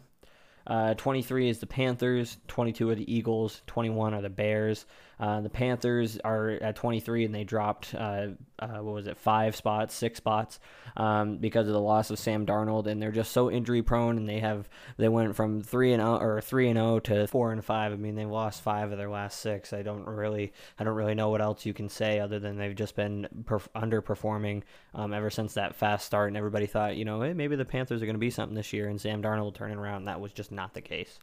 [0.65, 4.87] Uh, 23 is the Panthers, 22 are the Eagles, 21 are the Bears.
[5.19, 8.27] Uh, the Panthers are at 23 and they dropped, uh,
[8.59, 10.59] uh, what was it, five spots, six spots
[10.95, 12.87] um, because of the loss of Sam Darnold.
[12.87, 16.19] And they're just so injury prone and they have, they went from 3 and 0
[16.19, 17.91] or 3 and 0 to 4 and 5.
[17.91, 19.73] I mean, they've lost five of their last six.
[19.73, 22.75] I don't really, I don't really know what else you can say other than they've
[22.75, 24.63] just been perf- underperforming
[24.95, 26.29] um, ever since that fast start.
[26.29, 28.71] And everybody thought, you know, hey, maybe the Panthers are going to be something this
[28.71, 30.05] year and Sam Darnold turning around.
[30.05, 31.19] That was just not the case.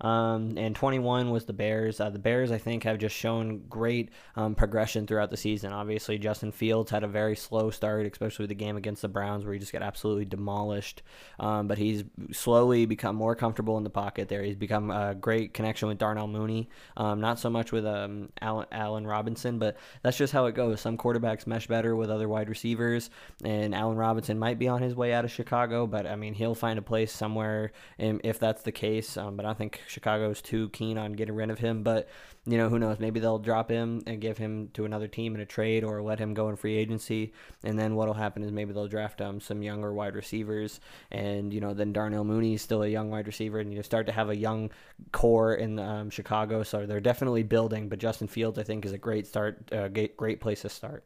[0.00, 2.00] Um, and 21 was the Bears.
[2.00, 5.72] Uh, the Bears, I think, have just shown great um, progression throughout the season.
[5.72, 9.54] Obviously, Justin Fields had a very slow start, especially the game against the Browns, where
[9.54, 11.02] he just got absolutely demolished.
[11.40, 14.42] Um, but he's slowly become more comfortable in the pocket there.
[14.42, 16.68] He's become a great connection with Darnell Mooney.
[16.96, 20.80] Um, not so much with um, Allen, Allen Robinson, but that's just how it goes.
[20.80, 23.10] Some quarterbacks mesh better with other wide receivers,
[23.44, 26.54] and Allen Robinson might be on his way out of Chicago, but I mean, he'll
[26.54, 29.16] find a place somewhere if that's the case.
[29.16, 31.82] Um, but I think Chicago's too keen on getting rid of him.
[31.82, 32.08] But
[32.46, 32.98] you know, who knows?
[32.98, 36.18] Maybe they'll drop him and give him to another team in a trade, or let
[36.18, 37.32] him go in free agency.
[37.62, 40.80] And then what'll happen is maybe they'll draft um, some younger wide receivers,
[41.10, 44.06] and you know, then Darnell Mooney is still a young wide receiver, and you start
[44.06, 44.70] to have a young
[45.12, 46.62] core in um, Chicago.
[46.62, 47.88] So they're definitely building.
[47.88, 51.04] But Justin Fields, I think, is a great start, uh, great place to start.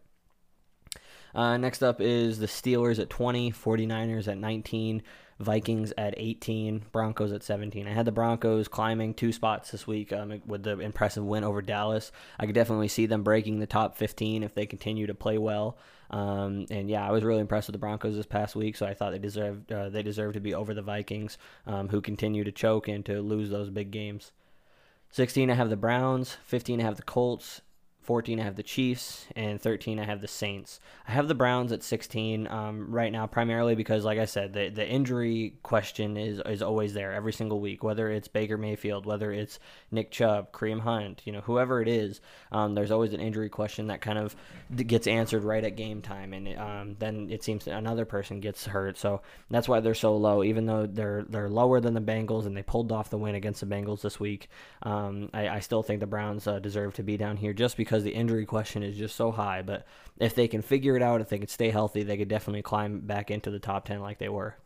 [1.34, 5.02] Uh, next up is the Steelers at 20, 49ers at 19,
[5.38, 7.86] Vikings at 18, Broncos at 17.
[7.86, 11.62] I had the Broncos climbing two spots this week um, with the impressive win over
[11.62, 12.12] Dallas.
[12.38, 15.76] I could definitely see them breaking the top 15 if they continue to play well.
[16.10, 18.94] Um, and yeah, I was really impressed with the Broncos this past week, so I
[18.94, 22.52] thought they deserved uh, they deserved to be over the Vikings, um, who continue to
[22.52, 24.32] choke and to lose those big games.
[25.10, 26.36] 16, I have the Browns.
[26.44, 27.62] 15, I have the Colts.
[28.02, 30.80] 14 I have the Chiefs, and 13 I have the Saints.
[31.06, 34.68] I have the Browns at 16 um, right now, primarily because, like I said, the
[34.68, 37.84] the injury question is is always there every single week.
[37.84, 39.58] Whether it's Baker Mayfield, whether it's
[39.90, 43.86] Nick Chubb, Kareem Hunt, you know, whoever it is, um, there's always an injury question
[43.86, 44.34] that kind of
[44.74, 48.98] gets answered right at game time, and um, then it seems another person gets hurt.
[48.98, 52.56] So that's why they're so low, even though they're they're lower than the Bengals, and
[52.56, 54.48] they pulled off the win against the Bengals this week.
[54.82, 57.91] Um, I, I, still think the Browns uh, deserve to be down here just because
[57.92, 59.60] because the injury question is just so high.
[59.60, 59.84] But
[60.18, 63.00] if they can figure it out, if they can stay healthy, they could definitely climb
[63.00, 64.56] back into the top 10 like they were.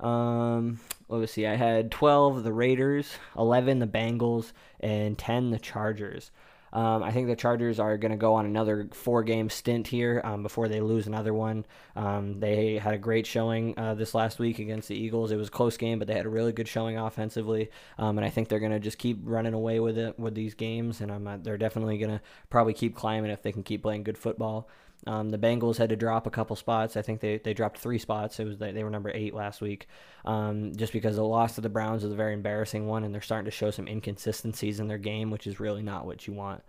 [0.00, 1.46] Um, let's see.
[1.46, 6.30] I had 12 the Raiders, 11 the Bengals, and 10 the Chargers.
[6.74, 10.20] Um, I think the Chargers are going to go on another four game stint here
[10.24, 11.64] um, before they lose another one.
[11.94, 15.30] Um, they had a great showing uh, this last week against the Eagles.
[15.30, 17.70] It was a close game, but they had a really good showing offensively.
[17.96, 20.54] Um, and I think they're going to just keep running away with it with these
[20.54, 21.00] games.
[21.00, 22.20] And I'm, uh, they're definitely going to
[22.50, 24.68] probably keep climbing if they can keep playing good football.
[25.06, 26.96] Um, the Bengals had to drop a couple spots.
[26.96, 28.40] I think they, they dropped three spots.
[28.40, 29.86] It was they were number eight last week,
[30.24, 33.20] um, just because the loss to the Browns was a very embarrassing one, and they're
[33.20, 36.62] starting to show some inconsistencies in their game, which is really not what you want.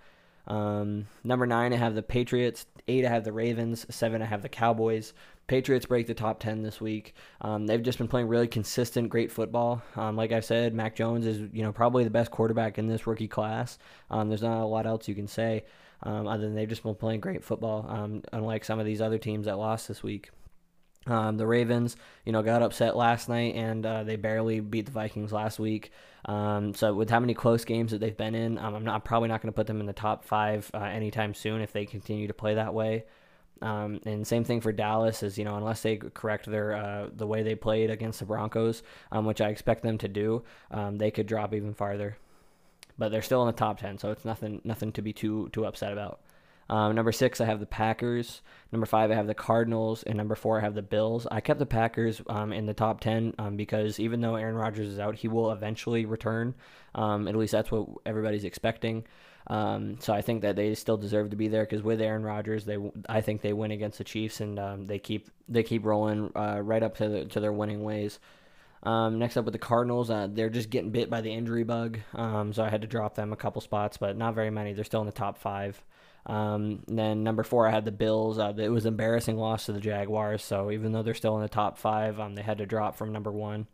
[0.47, 2.65] Um, number nine, I have the Patriots.
[2.87, 3.85] Eight, I have the Ravens.
[3.89, 5.13] Seven, I have the Cowboys.
[5.47, 7.13] Patriots break the top 10 this week.
[7.41, 9.81] Um, they've just been playing really consistent, great football.
[9.95, 13.07] Um, like I said, Mac Jones is you know probably the best quarterback in this
[13.07, 13.77] rookie class.
[14.09, 15.63] Um, there's not a lot else you can say
[16.03, 19.17] um, other than they've just been playing great football, um, unlike some of these other
[19.17, 20.29] teams that lost this week.
[21.07, 24.91] Um, the Ravens, you know, got upset last night and uh, they barely beat the
[24.91, 25.91] Vikings last week.
[26.25, 29.29] Um, so with how many close games that they've been in, um, I'm not probably
[29.29, 32.27] not going to put them in the top five uh, anytime soon if they continue
[32.27, 33.05] to play that way.
[33.61, 37.27] Um, and same thing for Dallas is you know unless they correct their uh, the
[37.27, 41.11] way they played against the Broncos, um, which I expect them to do, um, they
[41.11, 42.17] could drop even farther.
[42.97, 45.65] But they're still in the top ten, so it's nothing nothing to be too too
[45.65, 46.21] upset about.
[46.67, 48.41] Um, number six, I have the Packers.
[48.71, 51.27] Number five, I have the Cardinals, and number four, I have the Bills.
[51.29, 54.87] I kept the Packers um, in the top ten um, because even though Aaron Rodgers
[54.87, 56.55] is out, he will eventually return.
[56.95, 59.05] Um, at least that's what everybody's expecting.
[59.47, 62.65] Um, so I think that they still deserve to be there because with Aaron Rodgers,
[62.65, 62.77] they
[63.07, 66.59] I think they win against the Chiefs and um, they keep they keep rolling uh,
[66.63, 68.19] right up to the, to their winning ways.
[68.85, 71.99] Um, next up with the Cardinals, uh, they're just getting bit by the injury bug,
[72.13, 74.73] um, so I had to drop them a couple spots, but not very many.
[74.73, 75.83] They're still in the top five.
[76.27, 78.37] Um, then number four, I had the Bills.
[78.37, 81.41] Uh, it was an embarrassing loss to the Jaguars, so even though they're still in
[81.41, 83.67] the top five, um, they had to drop from number one.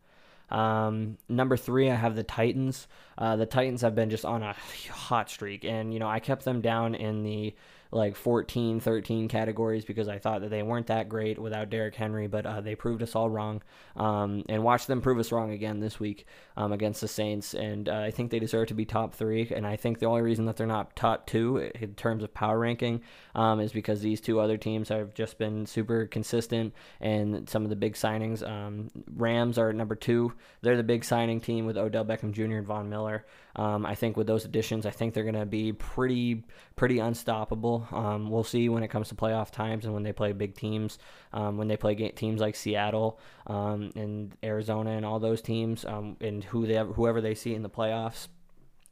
[0.50, 2.88] Um, number three, I have the Titans.
[3.16, 4.54] Uh, the Titans have been just on a
[4.90, 7.54] hot streak, and you know I kept them down in the
[7.92, 12.26] like 14, 13 categories because I thought that they weren't that great without Derrick Henry,
[12.26, 13.62] but uh, they proved us all wrong.
[13.96, 16.26] Um, and watch them prove us wrong again this week
[16.56, 17.52] um, against the Saints.
[17.52, 19.52] And uh, I think they deserve to be top three.
[19.54, 22.58] And I think the only reason that they're not top two in terms of power
[22.58, 23.02] ranking
[23.34, 27.68] um, is because these two other teams have just been super consistent and some of
[27.68, 28.46] the big signings.
[28.46, 30.32] Um, Rams are number two.
[30.62, 32.56] They're the big signing team with Odell Beckham Jr.
[32.56, 33.26] and Von Miller.
[33.56, 36.44] Um, I think with those additions, I think they're going to be pretty
[36.76, 37.86] pretty unstoppable.
[37.92, 40.98] Um, we'll see when it comes to playoff times and when they play big teams.
[41.32, 46.16] Um, when they play teams like Seattle um, and Arizona and all those teams, um,
[46.20, 48.28] and who they whoever they see in the playoffs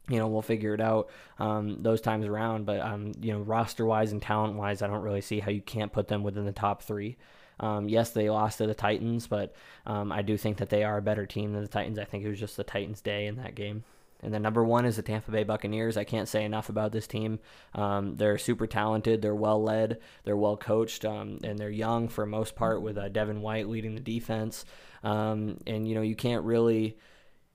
[0.09, 1.09] you know, we'll figure it out
[1.39, 2.67] um, those times around.
[2.67, 5.63] But, um, you know, roster wise and talent wise, I don't really see how you
[5.63, 7.17] can't put them within the top three.
[7.61, 9.55] Um, yes, they lost to the Titans, but
[9.87, 11.99] um, I do think that they are a better team than the Titans.
[11.99, 13.85] I think it was just the Titans' day in that game.
[14.23, 15.97] And then number one is the Tampa Bay Buccaneers.
[15.97, 17.39] I can't say enough about this team.
[17.75, 19.23] Um, they're super talented.
[19.23, 19.99] They're well led.
[20.25, 22.83] They're well coached, um, and they're young for most part.
[22.83, 24.65] With uh, Devin White leading the defense,
[25.03, 26.99] um, and you know you can't really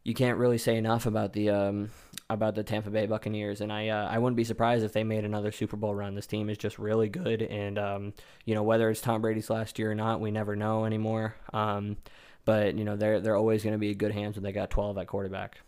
[0.06, 1.90] you can't really say enough about the um,
[2.30, 5.26] about the Tampa Bay Buccaneers, and I uh, I wouldn't be surprised if they made
[5.26, 6.16] another Super Bowl run.
[6.16, 8.14] This team is just really good, and um,
[8.46, 11.36] you know whether it's Tom Brady's last year or not, we never know anymore.
[11.54, 11.98] Um,
[12.46, 14.98] but you know they're they're always going to be good hands when they got 12
[15.00, 15.60] at quarterback.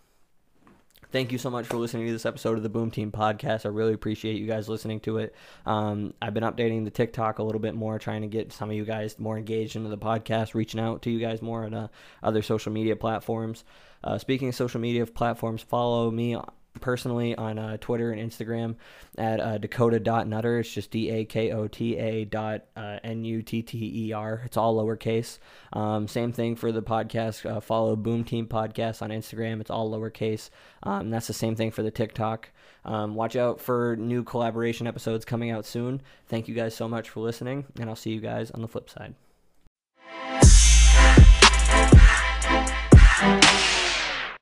[1.09, 3.65] Thank you so much for listening to this episode of the Boom Team podcast.
[3.65, 5.33] I really appreciate you guys listening to it.
[5.65, 8.75] Um, I've been updating the TikTok a little bit more, trying to get some of
[8.75, 11.87] you guys more engaged into the podcast, reaching out to you guys more on uh,
[12.21, 13.63] other social media platforms.
[14.03, 16.35] Uh, speaking of social media platforms, follow me
[16.79, 18.75] personally on uh, Twitter and Instagram
[19.17, 20.59] at uh, dakota.nutter.
[20.59, 24.13] It's just D A K O T A dot uh, N U T T E
[24.13, 24.41] R.
[24.45, 25.39] It's all lowercase.
[25.73, 27.49] Um, same thing for the podcast.
[27.49, 29.61] Uh, follow Boom Team Podcast on Instagram.
[29.61, 30.49] It's all lowercase.
[30.83, 32.49] Um, that's the same thing for the TikTok.
[32.85, 36.01] Um, watch out for new collaboration episodes coming out soon.
[36.27, 38.89] Thank you guys so much for listening, and I'll see you guys on the flip
[38.89, 39.13] side.